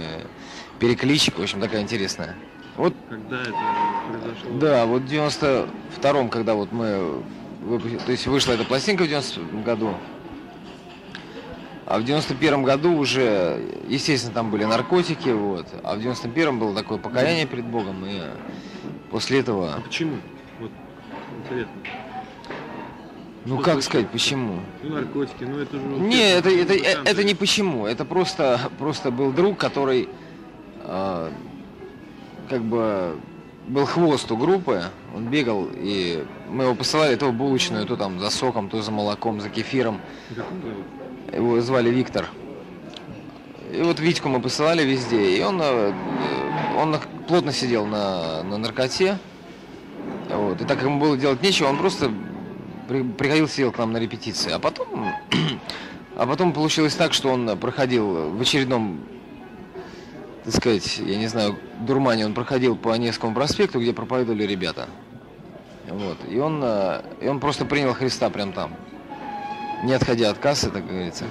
перекличек, 0.80 1.38
в 1.38 1.42
общем, 1.42 1.60
такая 1.62 1.82
интересная. 1.82 2.36
Вот 2.76 2.94
Когда 3.10 3.42
это 3.42 3.54
произошло? 4.10 4.60
да, 4.60 4.86
вот 4.86 5.02
в 5.04 5.06
92-м, 5.06 6.30
когда 6.30 6.54
вот 6.54 6.72
мы 6.72 7.24
выпу- 7.63 8.04
то 8.06 8.12
есть 8.12 8.28
вышла 8.28 8.54
эта 8.54 8.63
пластинка 8.66 9.04
в 9.04 9.08
90 9.08 9.42
году. 9.63 9.94
А 11.88 12.00
в 12.00 12.04
91 12.04 12.63
году 12.63 12.98
уже, 12.98 13.62
естественно, 13.88 14.34
там 14.34 14.52
были 14.52 14.66
наркотики, 14.66 15.30
вот. 15.30 15.68
А 15.84 15.96
в 15.96 16.00
91 16.00 16.60
было 16.60 16.76
такое 16.76 16.98
покаяние 16.98 17.46
перед 17.46 17.66
Богом, 17.66 18.06
и 18.06 18.22
после 19.10 19.40
этого, 19.40 19.74
А 19.76 19.80
почему? 19.82 20.18
Вот 20.60 20.70
интересно. 21.44 21.72
ну 23.46 23.56
Что 23.56 23.63
как 23.63 23.74
случилось? 23.76 23.86
сказать, 23.86 24.10
почему? 24.10 24.60
Ну, 24.84 24.96
наркотики, 24.96 25.44
ну 25.46 25.60
это 25.60 25.78
же... 25.78 25.86
Не, 25.86 26.34
это, 26.34 26.50
это, 26.50 26.74
музыкантов. 26.74 27.06
это 27.13 27.24
не 27.24 27.34
почему. 27.36 27.86
Это 27.88 28.04
просто, 28.06 28.60
просто 28.78 29.10
был 29.10 29.32
друг, 29.32 29.58
который 29.58 30.10
а, 30.88 31.32
как 32.50 32.63
бы 32.63 33.15
был 33.67 33.86
хвост 33.86 34.32
у 34.32 34.38
группы. 34.38 34.84
Он 35.15 35.26
бегал, 35.28 35.67
и 35.73 36.26
мы 36.50 36.63
его 36.63 36.76
посылали 36.76 37.15
то 37.15 37.28
в 37.28 37.34
булочную, 37.34 37.86
то 37.86 37.95
там 37.95 38.19
за 38.19 38.30
соком, 38.30 38.69
то 38.69 38.82
за 38.82 38.91
молоком, 38.91 39.41
за 39.41 39.50
кефиром. 39.50 40.00
Его 41.34 41.60
звали 41.62 41.89
Виктор. 41.89 42.30
И 43.71 43.82
вот 43.82 44.00
Витьку 44.00 44.30
мы 44.30 44.39
посылали 44.41 44.84
везде, 44.84 45.38
и 45.38 45.43
он, 45.43 45.60
э, 45.62 45.93
он 46.78 46.95
плотно 47.28 47.52
сидел 47.52 47.86
на, 47.86 48.41
на 48.43 48.58
наркоте. 48.58 49.17
Вот. 50.30 50.62
И 50.62 50.65
так 50.65 50.78
как 50.78 50.84
ему 50.84 51.00
было 51.00 51.17
делать 51.17 51.41
нечего, 51.43 51.67
он 51.67 51.78
просто 51.78 52.10
при- 52.88 53.04
приходил, 53.04 53.50
сидел 53.50 53.73
к 53.73 53.78
нам 53.78 53.91
на 53.91 53.97
репетиции. 53.97 54.52
А 54.54 54.60
потом, 54.60 55.12
а 56.15 56.26
потом 56.26 56.54
получилось 56.54 56.95
так, 56.95 57.13
что 57.13 57.30
он 57.30 57.58
проходил 57.58 58.32
в 58.32 58.41
очередном, 58.41 59.02
так 60.48 60.56
сказать, 60.56 61.00
я 61.00 61.18
не 61.18 61.28
знаю, 61.28 61.60
дурмане, 61.82 62.26
он 62.26 62.34
проходил 62.34 62.78
по 62.78 62.96
Невскому 62.96 63.36
проспекту, 63.36 63.82
где 63.82 63.92
проповедовали 63.92 64.44
ребята. 64.44 64.88
Вот. 65.90 66.18
И 66.30 66.40
он, 66.40 66.62
э, 66.64 67.02
и 67.20 67.28
он 67.28 67.42
просто 67.42 67.66
принял 67.66 67.94
Христа 67.94 68.30
прям 68.30 68.54
там 68.54 68.71
не 69.84 69.92
отходя 69.92 70.30
от 70.30 70.38
кассы, 70.38 70.69
так 70.69 70.88
говорится. 70.88 71.26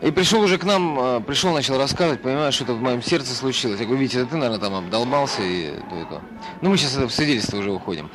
И 0.00 0.10
пришел 0.10 0.40
уже 0.40 0.56
к 0.56 0.64
нам, 0.64 0.98
э, 0.98 1.20
пришел, 1.20 1.52
начал 1.52 1.76
рассказывать, 1.76 2.22
понимаешь, 2.22 2.54
что-то 2.54 2.72
в 2.72 2.80
моем 2.80 3.02
сердце 3.02 3.34
случилось. 3.34 3.80
Я 3.80 3.84
говорю, 3.84 4.00
Витя, 4.00 4.16
это 4.16 4.30
ты, 4.30 4.36
наверное, 4.36 4.60
там 4.60 4.74
обдолбался 4.74 5.42
и 5.42 5.74
то 5.90 6.00
и 6.00 6.04
то. 6.04 6.22
Ну, 6.62 6.70
мы 6.70 6.78
сейчас 6.78 6.96
это 6.96 7.08
в 7.08 7.12
свидетельство 7.12 7.58
уже 7.58 7.70
уходим. 7.70 8.10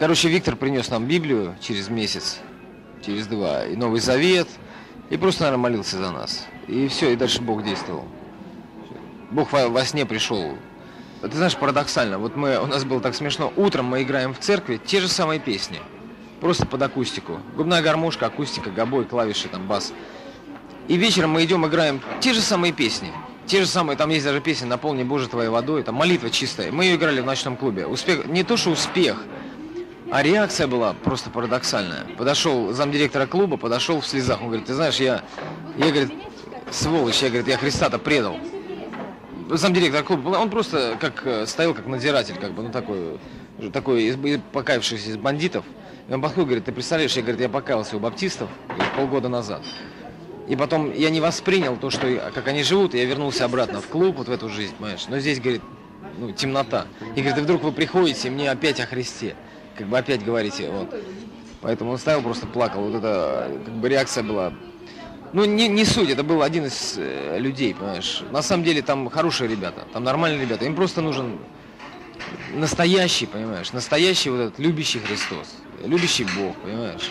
Короче, 0.00 0.28
Виктор 0.28 0.56
принес 0.56 0.90
нам 0.90 1.06
Библию 1.06 1.54
через 1.60 1.88
месяц, 1.88 2.40
через 3.06 3.28
два, 3.28 3.64
и 3.64 3.76
Новый 3.76 4.00
Завет, 4.00 4.48
и 5.08 5.16
просто, 5.16 5.44
наверное, 5.44 5.62
молился 5.62 5.98
за 5.98 6.10
нас. 6.10 6.48
И 6.66 6.88
все, 6.88 7.12
и 7.12 7.16
дальше 7.16 7.42
Бог 7.42 7.62
действовал. 7.62 8.04
Бог 9.34 9.50
во, 9.52 9.68
во 9.68 9.84
сне 9.84 10.06
пришел. 10.06 10.56
Ты 11.20 11.36
знаешь, 11.36 11.56
парадоксально, 11.56 12.18
вот 12.18 12.36
мы, 12.36 12.56
у 12.60 12.66
нас 12.66 12.84
было 12.84 13.00
так 13.00 13.16
смешно, 13.16 13.52
утром 13.56 13.86
мы 13.86 14.02
играем 14.02 14.32
в 14.32 14.38
церкви 14.38 14.80
те 14.84 15.00
же 15.00 15.08
самые 15.08 15.40
песни, 15.40 15.80
просто 16.40 16.66
под 16.66 16.82
акустику. 16.82 17.40
Губная 17.56 17.82
гармошка, 17.82 18.26
акустика, 18.26 18.70
гобой, 18.70 19.06
клавиши, 19.06 19.48
там 19.48 19.66
бас. 19.66 19.92
И 20.86 20.96
вечером 20.96 21.30
мы 21.30 21.44
идем, 21.44 21.66
играем 21.66 22.00
те 22.20 22.32
же 22.32 22.40
самые 22.40 22.72
песни. 22.72 23.10
Те 23.46 23.60
же 23.60 23.66
самые, 23.66 23.96
там 23.96 24.08
есть 24.10 24.24
даже 24.24 24.40
песня 24.40 24.68
«Наполни 24.68 25.02
Боже 25.02 25.28
твоей 25.28 25.48
водой», 25.48 25.82
там 25.82 25.96
молитва 25.96 26.30
чистая. 26.30 26.70
Мы 26.70 26.84
ее 26.84 26.96
играли 26.96 27.20
в 27.20 27.26
ночном 27.26 27.56
клубе. 27.56 27.86
Успех, 27.86 28.26
не 28.26 28.44
то 28.44 28.56
что 28.56 28.70
успех, 28.70 29.22
а 30.10 30.22
реакция 30.22 30.66
была 30.68 30.92
просто 30.92 31.30
парадоксальная. 31.30 32.04
Подошел 32.16 32.72
замдиректора 32.72 33.26
клуба, 33.26 33.56
подошел 33.56 34.00
в 34.00 34.06
слезах. 34.06 34.40
Он 34.40 34.46
говорит, 34.46 34.66
ты 34.66 34.74
знаешь, 34.74 34.96
я, 34.96 35.22
я 35.76 35.90
говорит, 35.90 36.12
сволочь, 36.70 37.20
я, 37.22 37.28
говорит, 37.28 37.48
я 37.48 37.58
Христа-то 37.58 37.98
предал. 37.98 38.38
Замдиректор 39.50 40.02
клуба, 40.02 40.30
он 40.30 40.50
просто 40.50 40.96
как 40.98 41.26
э, 41.26 41.46
стоял 41.46 41.74
как 41.74 41.86
надзиратель, 41.86 42.36
как 42.40 42.52
бы, 42.52 42.62
ну 42.62 42.70
такой, 42.70 43.18
уже 43.58 43.70
такой 43.70 44.04
из, 44.04 44.40
покаявшийся 44.52 45.10
из 45.10 45.16
бандитов. 45.16 45.64
И 46.08 46.12
он 46.12 46.20
подходит, 46.20 46.48
говорит, 46.48 46.64
ты 46.64 46.72
представляешь, 46.72 47.14
я, 47.14 47.22
говорит, 47.22 47.40
я 47.40 47.48
покаялся 47.48 47.96
у 47.96 48.00
баптистов 48.00 48.48
говорит, 48.68 48.92
полгода 48.94 49.28
назад. 49.28 49.62
И 50.48 50.56
потом 50.56 50.92
я 50.92 51.10
не 51.10 51.20
воспринял 51.20 51.76
то, 51.76 51.90
что 51.90 52.30
как 52.34 52.48
они 52.48 52.62
живут, 52.62 52.94
и 52.94 52.98
я 52.98 53.04
вернулся 53.04 53.44
обратно 53.44 53.80
в 53.80 53.86
клуб, 53.88 54.16
вот 54.18 54.28
в 54.28 54.30
эту 54.30 54.48
жизнь, 54.48 54.74
понимаешь. 54.78 55.06
Но 55.08 55.18
здесь, 55.18 55.40
говорит, 55.40 55.62
ну, 56.18 56.32
темнота. 56.32 56.86
И 57.16 57.20
говорит, 57.20 57.38
и 57.38 57.40
вдруг 57.40 57.62
вы 57.62 57.72
приходите, 57.72 58.30
мне 58.30 58.50
опять 58.50 58.80
о 58.80 58.86
Христе. 58.86 59.34
Как 59.76 59.86
бы 59.86 59.98
опять 59.98 60.24
говорите, 60.24 60.70
вот. 60.70 60.94
Поэтому 61.62 61.92
он 61.92 61.98
стоял, 61.98 62.20
просто 62.20 62.46
плакал. 62.46 62.82
Вот 62.82 62.96
это 62.96 63.50
как 63.64 63.74
бы 63.74 63.88
реакция 63.88 64.22
была. 64.22 64.52
Ну, 65.32 65.44
не, 65.44 65.68
не 65.68 65.84
суть, 65.84 66.10
это 66.10 66.22
был 66.22 66.42
один 66.42 66.66
из 66.66 66.94
э, 66.96 67.38
людей, 67.38 67.74
понимаешь. 67.74 68.22
На 68.30 68.42
самом 68.42 68.64
деле 68.64 68.82
там 68.82 69.08
хорошие 69.10 69.48
ребята, 69.48 69.84
там 69.92 70.04
нормальные 70.04 70.42
ребята. 70.42 70.64
Им 70.64 70.76
просто 70.76 71.00
нужен 71.00 71.38
настоящий, 72.52 73.26
понимаешь, 73.26 73.72
настоящий 73.72 74.30
вот 74.30 74.40
этот 74.40 74.58
любящий 74.58 75.00
Христос, 75.00 75.54
любящий 75.84 76.24
Бог, 76.24 76.56
понимаешь. 76.56 77.10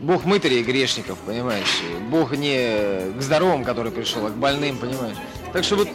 Бог 0.00 0.24
мытарей 0.24 0.60
и 0.60 0.62
грешников, 0.62 1.18
понимаешь. 1.18 1.82
Бог 2.08 2.36
не 2.36 3.12
к 3.18 3.20
здоровым, 3.20 3.64
который 3.64 3.90
пришел, 3.90 4.26
а 4.26 4.30
к 4.30 4.34
больным, 4.34 4.78
понимаешь. 4.78 5.16
Так 5.52 5.64
что 5.64 5.76
вот 5.76 5.88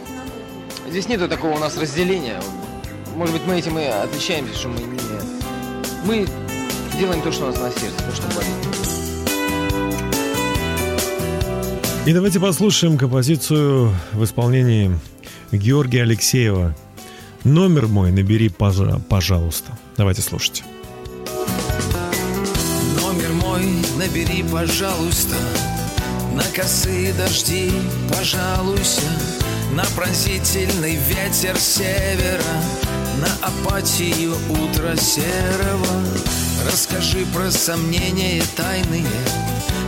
здесь 0.88 1.08
нету 1.08 1.26
такого 1.26 1.56
у 1.56 1.58
нас 1.58 1.78
разделения. 1.78 2.40
Может 3.16 3.34
быть, 3.34 3.46
мы 3.46 3.58
этим 3.58 3.78
и 3.78 3.84
отличаемся, 3.84 4.54
что 4.54 4.68
мы 4.68 4.80
не... 4.80 5.00
Мы 6.04 6.26
делаем 6.98 7.22
то, 7.22 7.32
что 7.32 7.44
у 7.44 7.46
нас 7.46 7.58
на 7.58 7.70
сердце, 7.70 7.96
то, 7.96 8.14
что 8.14 8.26
болит. 8.34 9.13
И 12.06 12.12
давайте 12.12 12.38
послушаем 12.38 12.98
композицию 12.98 13.94
в 14.12 14.24
исполнении 14.24 14.90
Георгия 15.52 16.02
Алексеева. 16.02 16.74
Номер 17.44 17.86
мой 17.86 18.12
набери, 18.12 18.48
пожа- 18.48 19.00
пожалуйста. 19.08 19.72
Давайте 19.96 20.20
слушать. 20.20 20.64
Номер 23.00 23.32
мой 23.42 23.62
набери, 23.96 24.44
пожалуйста 24.50 25.36
На 26.34 26.42
косые 26.54 27.12
дожди 27.14 27.70
пожалуйся 28.10 29.02
На 29.72 29.84
пронзительный 29.96 30.96
ветер 30.96 31.56
севера 31.58 32.42
На 33.20 33.46
апатию 33.46 34.34
утра 34.50 34.96
серого 34.96 36.02
Расскажи 36.66 37.24
про 37.34 37.50
сомнения 37.50 38.42
тайные 38.56 39.06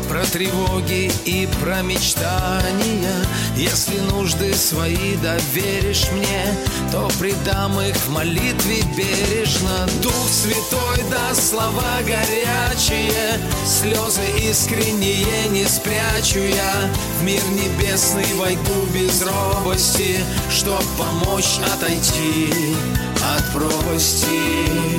про 0.08 0.24
тревоги 0.24 1.10
и 1.24 1.48
про 1.60 1.82
мечтания. 1.82 3.26
Если 3.56 3.98
нужды 4.00 4.54
свои 4.54 5.16
доверишь 5.16 6.08
мне 6.12 6.54
То 6.92 7.08
предам 7.18 7.80
их 7.80 7.96
в 7.96 8.10
молитве 8.10 8.82
бережно. 8.96 9.86
Дух 10.02 10.28
Святой 10.30 11.10
даст 11.10 11.50
слова 11.50 11.98
горячие 12.02 13.40
Слезы 13.64 14.22
искренние 14.50 15.48
не 15.50 15.64
спрячу 15.64 16.40
я. 16.40 16.90
В 17.18 17.24
мир 17.24 17.42
небесный 17.50 18.34
войду 18.34 18.86
без 18.92 19.22
робости 19.22 20.20
Чтоб 20.50 20.82
помочь 20.98 21.58
отойти 21.74 22.52
от 23.36 23.52
пропасти 23.52 24.95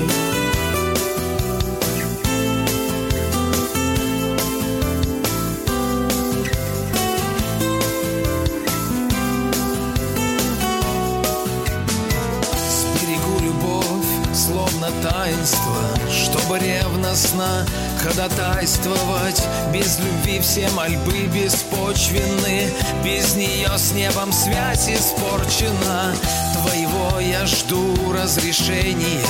ходатайствовать. 18.27 19.41
Без 19.73 19.99
любви 19.99 20.39
все 20.39 20.69
мольбы 20.69 21.27
беспочвенны. 21.33 22.69
Без 23.03 23.35
нее 23.35 23.69
с 23.77 23.91
небом 23.93 24.31
связь 24.31 24.89
испорчена. 24.89 26.13
Твоего 26.53 27.19
я 27.19 27.45
жду 27.45 27.95
разрешения 28.13 29.23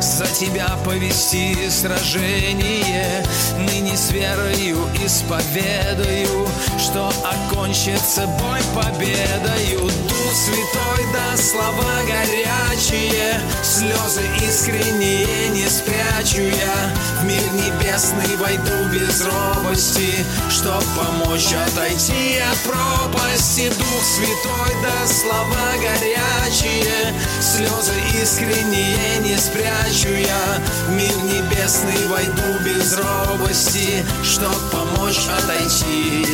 За 0.00 0.26
тебя 0.26 0.68
повести 0.84 1.56
сражение. 1.68 3.24
Ныне 3.58 3.96
с 3.96 4.10
верою 4.10 4.78
исповедаю 5.04 6.48
Что 6.92 7.10
окончится 7.24 8.26
бой 8.26 8.60
победою. 8.74 9.80
Дух 9.80 10.34
Святой 10.34 11.06
даст 11.14 11.52
слова 11.52 12.02
горячие 12.06 13.40
Слезы 13.62 14.20
искренние 14.46 15.48
не 15.48 15.66
спрячу 15.70 16.42
я. 16.42 16.92
В 17.18 17.24
мир 17.24 17.42
небесный 17.54 18.36
войду 18.36 18.90
без 18.92 19.24
робости 19.24 20.22
Чтоб 20.50 20.84
помочь 20.94 21.54
отойти 21.66 22.36
от 22.40 22.58
пропасти. 22.58 23.70
Дух 23.70 24.02
Святой 24.04 24.76
даст 24.82 25.22
слова 25.22 25.72
горячие 25.80 27.14
Слезы 27.40 27.94
искренние 28.22 29.16
не 29.20 29.38
спрячу 29.38 30.12
я. 30.14 30.60
В 30.88 30.92
мир 30.92 31.16
небесный 31.24 32.06
войду 32.08 32.62
без 32.66 32.98
робости 32.98 34.04
Чтоб 34.22 34.54
помочь 34.70 35.26
отойти 35.38 36.26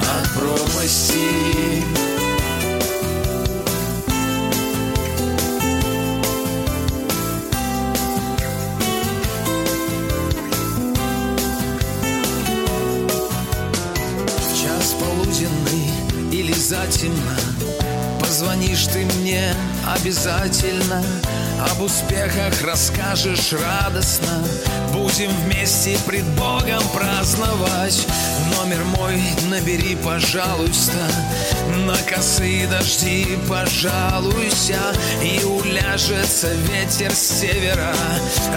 от 0.00 0.32
пропасти. 0.34 1.84
Час 14.62 14.96
полуденный 14.98 15.90
или 16.32 16.52
затемно 16.52 17.55
Позвонишь 18.56 18.86
ты 18.86 19.04
мне 19.20 19.54
обязательно. 19.86 21.02
Об 21.70 21.82
успехах 21.82 22.54
расскажешь 22.62 23.52
радостно. 23.52 24.42
Будем 24.94 25.30
вместе 25.44 25.98
пред 26.06 26.24
Богом 26.36 26.82
праздновать. 26.94 28.06
Номер 28.56 28.82
мой 28.96 29.20
набери, 29.50 29.94
пожалуйста. 29.96 31.06
На 31.86 31.96
косые 32.10 32.66
дожди 32.66 33.26
пожалуйся. 33.46 34.80
И 35.22 35.44
уляжется 35.44 36.54
ветер 36.54 37.12
с 37.12 37.40
севера. 37.40 37.94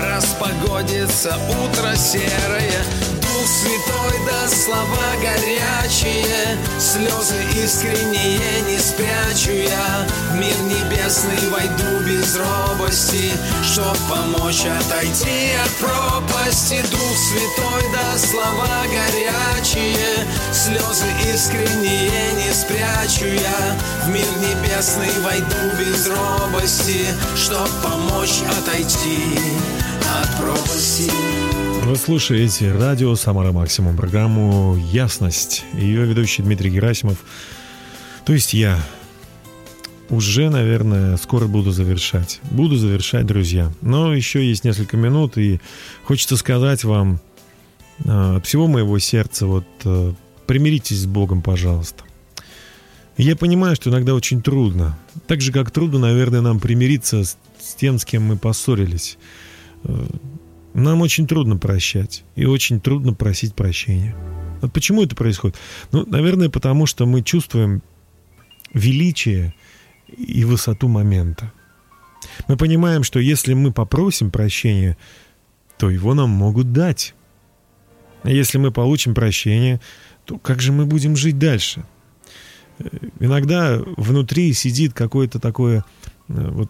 Распогодится 0.01 1.37
утро 1.61 1.93
серое 1.97 3.18
Дух 3.39 3.47
Святой 3.47 4.19
да 4.25 4.47
слова 4.49 5.15
горячие 5.21 6.57
Слезы 6.77 7.37
искренние 7.55 8.61
не 8.67 8.77
спрячу 8.77 9.51
я. 9.51 10.05
В 10.31 10.35
мир 10.35 10.55
небесный 10.63 11.49
войду 11.49 12.03
без 12.05 12.35
робости 12.35 13.31
Чтоб 13.63 13.97
помочь 14.09 14.65
отойти 14.65 15.53
от 15.63 15.71
пропасти. 15.79 16.83
Дух 16.91 17.17
Святой 17.17 17.83
да 17.93 18.17
слова 18.17 18.83
горячие 18.87 20.27
Слезы 20.51 21.07
искренние 21.33 22.33
не 22.33 22.51
спрячу 22.53 23.25
я. 23.25 23.77
В 24.03 24.09
мир 24.09 24.27
небесный 24.41 25.11
войду 25.23 25.77
без 25.79 26.07
робости 26.07 27.05
Чтоб 27.37 27.69
помочь 27.81 28.41
отойти 28.59 29.37
от 30.09 30.37
пропасти 30.37 31.11
Вы 31.85 31.95
слушаете 31.95 32.71
радио 32.71 33.15
«Самара 33.15 33.51
Максимум», 33.51 33.95
программу 33.95 34.75
«Ясность». 34.91 35.65
Ее 35.73 36.05
ведущий 36.05 36.41
Дмитрий 36.41 36.71
Герасимов. 36.71 37.17
То 38.25 38.33
есть 38.33 38.53
я 38.53 38.79
уже, 40.09 40.49
наверное, 40.49 41.17
скоро 41.17 41.47
буду 41.47 41.71
завершать. 41.71 42.39
Буду 42.51 42.77
завершать, 42.77 43.25
друзья. 43.25 43.71
Но 43.81 44.13
еще 44.13 44.47
есть 44.47 44.63
несколько 44.63 44.97
минут, 44.97 45.37
и 45.37 45.59
хочется 46.03 46.37
сказать 46.37 46.83
вам 46.83 47.19
э, 48.05 48.37
от 48.37 48.45
всего 48.45 48.67
моего 48.67 48.97
сердца, 48.99 49.45
вот 49.45 49.65
э, 49.85 50.13
примиритесь 50.47 51.01
с 51.01 51.05
Богом, 51.05 51.41
пожалуйста. 51.41 52.03
Я 53.17 53.35
понимаю, 53.35 53.75
что 53.75 53.89
иногда 53.89 54.15
очень 54.15 54.41
трудно. 54.41 54.97
Так 55.27 55.41
же, 55.41 55.51
как 55.51 55.71
трудно, 55.71 55.99
наверное, 55.99 56.41
нам 56.41 56.59
примириться 56.59 57.23
с, 57.23 57.37
с 57.59 57.75
тем, 57.75 57.99
с 57.99 58.05
кем 58.05 58.23
мы 58.23 58.37
поссорились. 58.37 59.17
Э, 59.83 60.07
Нам 60.73 61.01
очень 61.01 61.27
трудно 61.27 61.57
прощать 61.57 62.23
и 62.35 62.45
очень 62.45 62.79
трудно 62.79 63.13
просить 63.13 63.55
прощения. 63.55 64.15
Вот 64.61 64.73
почему 64.73 65.03
это 65.03 65.15
происходит? 65.15 65.57
Ну, 65.91 66.05
наверное, 66.05 66.49
потому 66.49 66.85
что 66.85 67.05
мы 67.05 67.21
чувствуем 67.23 67.81
величие 68.73 69.53
и 70.07 70.43
высоту 70.43 70.87
момента. 70.87 71.51
Мы 72.47 72.57
понимаем, 72.57 73.03
что 73.03 73.19
если 73.19 73.53
мы 73.53 73.71
попросим 73.71 74.31
прощения, 74.31 74.97
то 75.77 75.89
его 75.89 76.13
нам 76.13 76.29
могут 76.29 76.71
дать. 76.73 77.15
А 78.23 78.29
если 78.29 78.57
мы 78.57 78.71
получим 78.71 79.15
прощение, 79.15 79.79
то 80.25 80.37
как 80.37 80.61
же 80.61 80.73
мы 80.73 80.85
будем 80.85 81.15
жить 81.15 81.39
дальше? 81.39 81.85
Э, 82.79 82.85
Иногда 83.19 83.79
внутри 83.97 84.53
сидит 84.53 84.93
какое-то 84.93 85.39
такое 85.39 85.85
э, 86.27 86.49
вот 86.51 86.69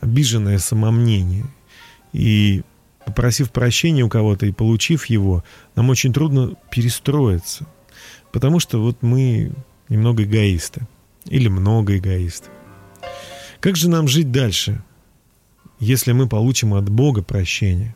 обиженное 0.00 0.58
самомнение. 0.58 1.46
И 2.12 2.62
попросив 3.04 3.50
прощения 3.50 4.04
у 4.04 4.08
кого-то 4.08 4.46
и 4.46 4.52
получив 4.52 5.06
его, 5.06 5.44
нам 5.74 5.90
очень 5.90 6.12
трудно 6.12 6.54
перестроиться. 6.70 7.66
Потому 8.32 8.60
что 8.60 8.80
вот 8.80 9.02
мы 9.02 9.52
немного 9.88 10.24
эгоисты. 10.24 10.86
Или 11.26 11.48
много 11.48 11.98
эгоисты. 11.98 12.48
Как 13.60 13.76
же 13.76 13.88
нам 13.90 14.08
жить 14.08 14.30
дальше, 14.30 14.82
если 15.80 16.12
мы 16.12 16.28
получим 16.28 16.74
от 16.74 16.88
Бога 16.88 17.22
прощение? 17.22 17.94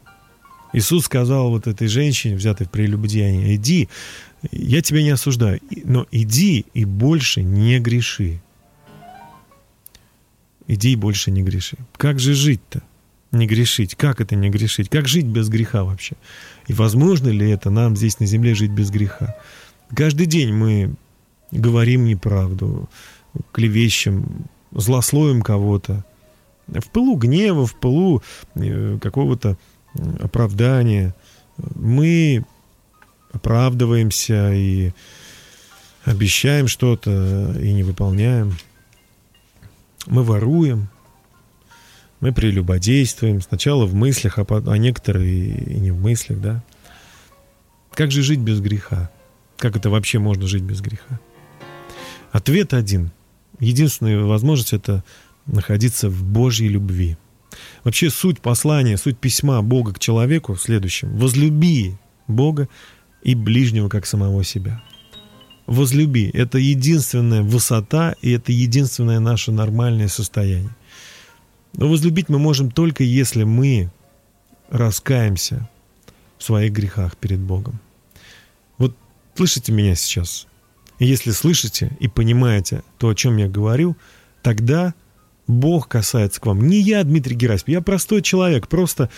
Иисус 0.72 1.04
сказал 1.04 1.50
вот 1.50 1.66
этой 1.66 1.86
женщине, 1.86 2.36
взятой 2.36 2.66
в 2.66 2.70
прелюбодеяние, 2.70 3.56
иди, 3.56 3.88
я 4.50 4.80
тебя 4.80 5.02
не 5.02 5.10
осуждаю, 5.10 5.60
но 5.84 6.06
иди 6.10 6.64
и 6.72 6.84
больше 6.84 7.42
не 7.42 7.78
греши. 7.78 8.40
Иди 10.66 10.92
и 10.92 10.96
больше 10.96 11.30
не 11.30 11.42
греши. 11.42 11.76
Как 11.96 12.18
же 12.18 12.34
жить-то? 12.34 12.82
Не 13.32 13.46
грешить. 13.46 13.94
Как 13.94 14.20
это 14.20 14.36
не 14.36 14.50
грешить? 14.50 14.90
Как 14.90 15.08
жить 15.08 15.26
без 15.26 15.48
греха 15.48 15.84
вообще? 15.84 16.16
И 16.66 16.74
возможно 16.74 17.28
ли 17.28 17.50
это 17.50 17.70
нам 17.70 17.96
здесь 17.96 18.20
на 18.20 18.26
земле 18.26 18.54
жить 18.54 18.70
без 18.70 18.90
греха? 18.90 19.34
Каждый 19.94 20.26
день 20.26 20.52
мы 20.52 20.94
говорим 21.50 22.04
неправду, 22.04 22.88
клевещем, 23.52 24.46
злословим 24.70 25.42
кого-то. 25.42 26.04
В 26.66 26.90
пылу 26.90 27.16
гнева, 27.16 27.66
в 27.66 27.74
пылу 27.74 28.22
э, 28.54 28.98
какого-то 29.00 29.56
оправдания. 30.20 31.14
Мы 31.74 32.44
оправдываемся 33.32 34.52
и 34.52 34.92
обещаем 36.04 36.68
что-то 36.68 37.56
и 37.60 37.72
не 37.72 37.82
выполняем. 37.82 38.56
Мы 40.06 40.22
воруем, 40.22 40.88
мы 42.22 42.32
прелюбодействуем. 42.32 43.42
Сначала 43.42 43.84
в 43.84 43.94
мыслях, 43.94 44.38
а, 44.38 44.44
по- 44.44 44.62
а 44.72 44.78
некоторые 44.78 45.58
и 45.58 45.80
не 45.80 45.90
в 45.90 46.00
мыслях, 46.00 46.40
да. 46.40 46.62
Как 47.92 48.12
же 48.12 48.22
жить 48.22 48.38
без 48.38 48.60
греха? 48.60 49.10
Как 49.58 49.76
это 49.76 49.90
вообще 49.90 50.20
можно 50.20 50.46
жить 50.46 50.62
без 50.62 50.80
греха? 50.80 51.20
Ответ 52.30 52.74
один. 52.74 53.10
Единственная 53.58 54.20
возможность 54.20 54.72
это 54.72 55.04
находиться 55.46 56.08
в 56.08 56.22
Божьей 56.22 56.68
любви. 56.68 57.18
Вообще 57.82 58.08
суть 58.08 58.40
послания, 58.40 58.96
суть 58.96 59.18
письма 59.18 59.60
Бога 59.60 59.92
к 59.92 59.98
человеку 59.98 60.54
в 60.54 60.62
следующем. 60.62 61.14
Возлюби 61.16 61.96
Бога 62.28 62.68
и 63.24 63.34
ближнего 63.34 63.88
как 63.88 64.06
самого 64.06 64.44
себя. 64.44 64.80
Возлюби. 65.66 66.30
Это 66.32 66.58
единственная 66.58 67.42
высота 67.42 68.14
и 68.22 68.30
это 68.30 68.52
единственное 68.52 69.18
наше 69.18 69.50
нормальное 69.50 70.08
состояние. 70.08 70.74
Но 71.74 71.88
возлюбить 71.88 72.28
мы 72.28 72.38
можем 72.38 72.70
только 72.70 73.02
если 73.04 73.44
мы 73.44 73.90
раскаемся 74.68 75.68
в 76.38 76.44
своих 76.44 76.72
грехах 76.72 77.16
перед 77.16 77.38
Богом. 77.38 77.78
Вот 78.78 78.96
слышите 79.34 79.72
меня 79.72 79.94
сейчас? 79.94 80.46
Если 80.98 81.30
слышите 81.30 81.96
и 82.00 82.08
понимаете 82.08 82.82
то, 82.98 83.08
о 83.08 83.14
чем 83.14 83.36
я 83.36 83.48
говорю, 83.48 83.96
тогда 84.42 84.94
Бог 85.46 85.88
касается 85.88 86.40
к 86.40 86.46
вам. 86.46 86.66
Не 86.66 86.80
я, 86.80 87.02
Дмитрий 87.04 87.36
Герасимов, 87.36 87.68
я 87.68 87.80
простой 87.80 88.22
человек, 88.22 88.68
просто 88.68 89.10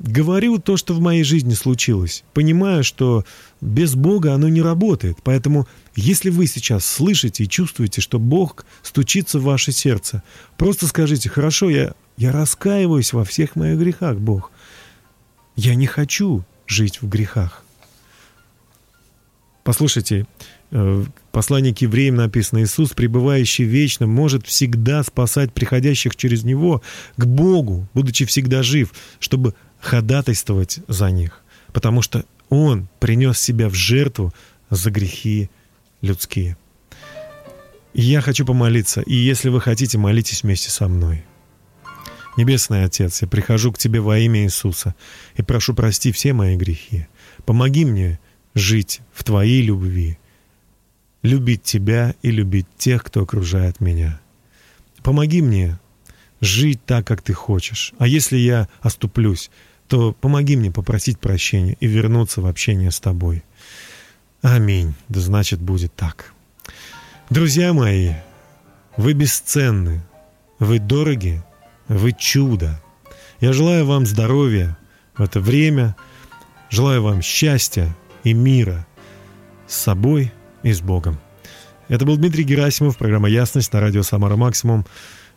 говорю 0.00 0.58
то, 0.58 0.76
что 0.76 0.94
в 0.94 1.00
моей 1.00 1.22
жизни 1.22 1.54
случилось. 1.54 2.24
Понимаю, 2.32 2.82
что 2.82 3.24
без 3.60 3.94
Бога 3.94 4.34
оно 4.34 4.48
не 4.48 4.62
работает. 4.62 5.18
Поэтому, 5.22 5.68
если 5.94 6.30
вы 6.30 6.46
сейчас 6.46 6.84
слышите 6.84 7.44
и 7.44 7.48
чувствуете, 7.48 8.00
что 8.00 8.18
Бог 8.18 8.64
стучится 8.82 9.38
в 9.38 9.44
ваше 9.44 9.72
сердце, 9.72 10.22
просто 10.56 10.86
скажите, 10.86 11.28
хорошо, 11.28 11.68
я, 11.68 11.94
я 12.16 12.32
раскаиваюсь 12.32 13.12
во 13.12 13.24
всех 13.24 13.56
моих 13.56 13.78
грехах, 13.78 14.18
Бог. 14.18 14.50
Я 15.54 15.74
не 15.74 15.86
хочу 15.86 16.44
жить 16.66 17.02
в 17.02 17.08
грехах. 17.08 17.62
Послушайте, 19.62 20.26
э, 20.70 21.04
в 21.04 21.32
послании 21.32 21.72
к 21.72 21.82
евреям 21.82 22.14
написано, 22.14 22.62
Иисус, 22.62 22.92
пребывающий 22.92 23.64
вечно, 23.64 24.06
может 24.06 24.46
всегда 24.46 25.02
спасать 25.02 25.52
приходящих 25.52 26.16
через 26.16 26.44
Него 26.44 26.80
к 27.18 27.26
Богу, 27.26 27.86
будучи 27.92 28.24
всегда 28.24 28.62
жив, 28.62 28.94
чтобы 29.18 29.54
ходатайствовать 29.80 30.80
за 30.88 31.10
них, 31.10 31.42
потому 31.72 32.02
что 32.02 32.24
Он 32.48 32.88
принес 32.98 33.38
себя 33.38 33.68
в 33.68 33.74
жертву 33.74 34.32
за 34.68 34.90
грехи 34.90 35.50
людские. 36.02 36.56
Я 37.92 38.20
хочу 38.20 38.46
помолиться, 38.46 39.00
и 39.00 39.14
если 39.14 39.48
вы 39.48 39.60
хотите, 39.60 39.98
молитесь 39.98 40.42
вместе 40.42 40.70
со 40.70 40.86
мной. 40.86 41.24
Небесный 42.36 42.84
Отец, 42.84 43.22
я 43.22 43.28
прихожу 43.28 43.72
к 43.72 43.78
Тебе 43.78 44.00
во 44.00 44.18
имя 44.18 44.44
Иисуса 44.44 44.94
и 45.34 45.42
прошу 45.42 45.74
прости 45.74 46.12
все 46.12 46.32
мои 46.32 46.56
грехи. 46.56 47.08
Помоги 47.44 47.84
мне 47.84 48.20
жить 48.54 49.00
в 49.12 49.24
Твоей 49.24 49.62
любви, 49.62 50.18
любить 51.22 51.64
Тебя 51.64 52.14
и 52.22 52.30
любить 52.30 52.66
тех, 52.78 53.02
кто 53.02 53.22
окружает 53.22 53.80
меня. 53.80 54.20
Помоги 55.02 55.42
мне 55.42 55.80
жить 56.40 56.84
так, 56.86 57.06
как 57.06 57.22
Ты 57.22 57.32
хочешь. 57.32 57.92
А 57.98 58.06
если 58.06 58.36
я 58.36 58.68
оступлюсь, 58.80 59.50
то 59.90 60.12
помоги 60.12 60.56
мне 60.56 60.70
попросить 60.70 61.18
прощения 61.18 61.76
и 61.80 61.88
вернуться 61.88 62.40
в 62.40 62.46
общение 62.46 62.92
с 62.92 63.00
Тобой. 63.00 63.42
Аминь. 64.40 64.94
Да 65.08 65.18
значит, 65.18 65.60
будет 65.60 65.92
так. 65.96 66.32
Друзья 67.28 67.72
мои, 67.72 68.12
вы 68.96 69.14
бесценны, 69.14 70.04
вы 70.60 70.78
дороги, 70.78 71.42
вы 71.88 72.12
чудо. 72.12 72.80
Я 73.40 73.52
желаю 73.52 73.84
вам 73.84 74.06
здоровья 74.06 74.78
в 75.16 75.22
это 75.22 75.40
время, 75.40 75.96
желаю 76.70 77.02
вам 77.02 77.20
счастья 77.20 77.96
и 78.22 78.32
мира 78.32 78.86
с 79.66 79.74
собой 79.74 80.32
и 80.62 80.72
с 80.72 80.80
Богом. 80.80 81.18
Это 81.88 82.06
был 82.06 82.16
Дмитрий 82.16 82.44
Герасимов, 82.44 82.96
программа 82.96 83.28
«Ясность» 83.28 83.72
на 83.72 83.80
радио 83.80 84.04
«Самара 84.04 84.36
Максимум». 84.36 84.86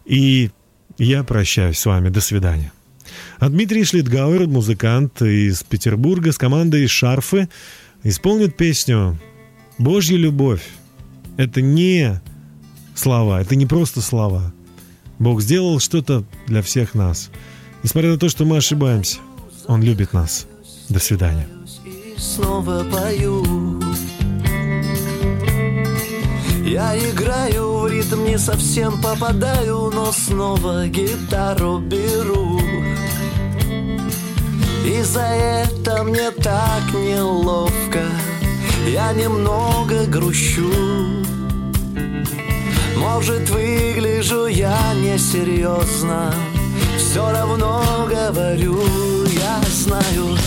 И 0.05 0.51
я 0.99 1.23
прощаюсь 1.23 1.79
с 1.79 1.85
вами. 1.87 2.09
До 2.09 2.21
свидания. 2.21 2.71
А 3.39 3.49
Дмитрий 3.49 3.83
Шлитгауэр, 3.83 4.47
музыкант 4.47 5.21
из 5.21 5.63
Петербурга 5.63 6.31
с 6.31 6.37
командой 6.37 6.87
«Шарфы», 6.87 7.49
исполнит 8.03 8.55
песню 8.55 9.19
«Божья 9.77 10.17
любовь». 10.17 10.63
Это 11.37 11.61
не 11.61 12.21
слова, 12.95 13.41
это 13.41 13.55
не 13.55 13.65
просто 13.65 14.01
слова. 14.01 14.53
Бог 15.19 15.41
сделал 15.41 15.79
что-то 15.79 16.23
для 16.47 16.61
всех 16.61 16.93
нас. 16.93 17.29
Несмотря 17.81 18.11
на 18.11 18.17
то, 18.17 18.29
что 18.29 18.45
мы 18.45 18.57
ошибаемся, 18.57 19.19
Он 19.67 19.81
любит 19.81 20.13
нас. 20.13 20.47
До 20.89 20.99
свидания. 20.99 21.47
Снова 22.17 22.83
пою 22.83 23.81
Я 26.65 26.97
играю 26.97 27.79
в 27.79 27.87
ритм, 27.87 28.23
не 28.23 28.37
совсем 28.37 29.01
попадаю 29.01 29.91
Но 29.93 30.11
снова 30.11 30.87
гитару 30.87 31.79
беру 31.79 32.59
И 34.85 35.01
за 35.01 35.21
это 35.21 36.03
мне 36.03 36.31
так 36.31 36.93
неловко. 36.93 38.01
Я 38.87 39.13
немного 39.13 40.05
грущу. 40.05 40.71
Может, 42.97 43.49
выгляжу 43.49 44.47
я 44.47 44.77
несерьезно. 44.95 46.33
Все 46.97 47.31
равно 47.31 48.07
говорю, 48.09 48.81
я 49.25 49.61
знаю 49.69 50.37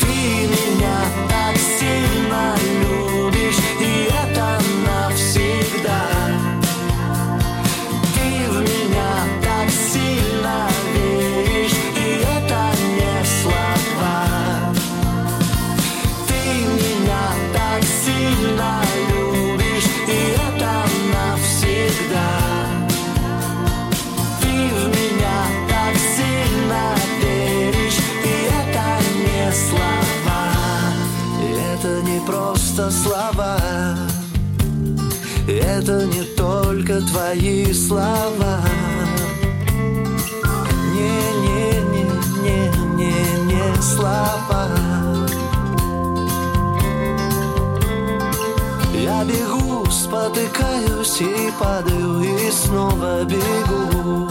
Ты 0.00 0.06
меня 0.06 0.98
так 1.28 1.56
сильно 1.56 2.54
любишь 2.72 2.95
твои 37.26 37.72
слова 37.72 38.60
Не-не-не-не-не 40.94 43.82
слова 43.82 44.68
Я 48.94 49.24
бегу, 49.24 49.90
спотыкаюсь 49.90 51.20
и 51.20 51.50
падаю, 51.58 52.20
и 52.20 52.50
снова 52.50 53.24
бегу. 53.24 54.30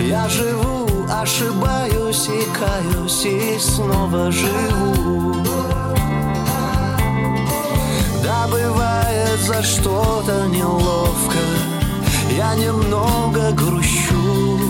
Я 0.00 0.28
живу, 0.28 1.06
ошибаюсь 1.10 2.28
и 2.28 2.46
каюсь, 2.58 3.24
и 3.24 3.58
снова 3.58 4.30
живу. 4.30 5.55
Бывает 8.50 9.40
за 9.40 9.62
что-то 9.62 10.46
неловко, 10.46 11.38
я 12.36 12.54
немного 12.54 13.50
грущу. 13.50 14.60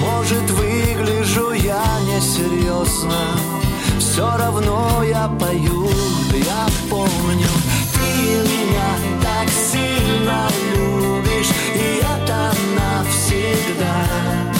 Может, 0.00 0.48
выгляжу 0.50 1.52
я 1.52 1.84
несерьезно, 2.06 3.18
все 3.98 4.36
равно 4.36 5.02
я 5.02 5.28
пою, 5.40 5.88
я 6.32 6.66
помню, 6.88 7.48
ты 7.94 8.48
меня 8.48 8.94
так 9.20 9.48
сильно 9.50 10.48
любишь, 10.72 11.50
и 11.74 11.98
это 11.98 12.54
навсегда. 12.76 14.53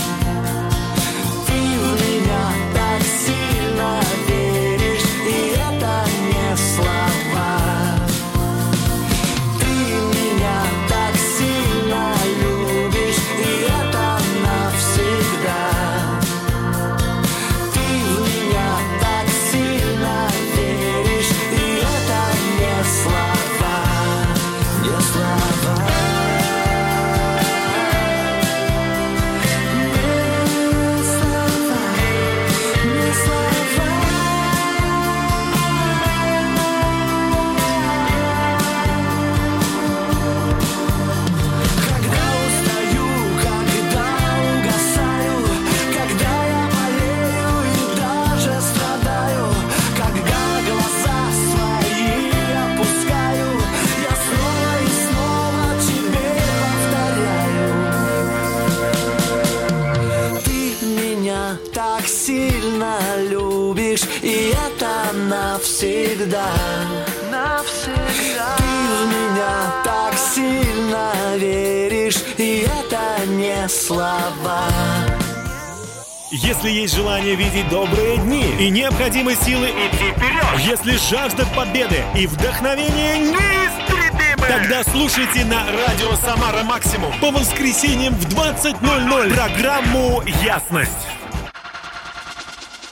Есть 76.84 76.96
желание 76.96 77.34
видеть 77.34 77.66
добрые 77.70 78.18
дни 78.18 78.44
и 78.58 78.68
необходимы 78.68 79.34
силы 79.34 79.68
идти 79.68 80.10
вперед, 80.12 80.44
если 80.58 80.98
жажда 81.08 81.46
победы 81.56 82.04
и 82.14 82.26
вдохновение 82.26 83.20
неистребимы, 83.20 84.46
тогда 84.46 84.84
слушайте 84.84 85.46
на 85.46 85.64
радио 85.64 86.14
«Самара 86.16 86.62
Максимум» 86.62 87.10
по 87.22 87.30
воскресеньям 87.30 88.12
в 88.14 88.28
20.00 88.28 89.34
программу 89.34 90.22
«Ясность». 90.44 91.13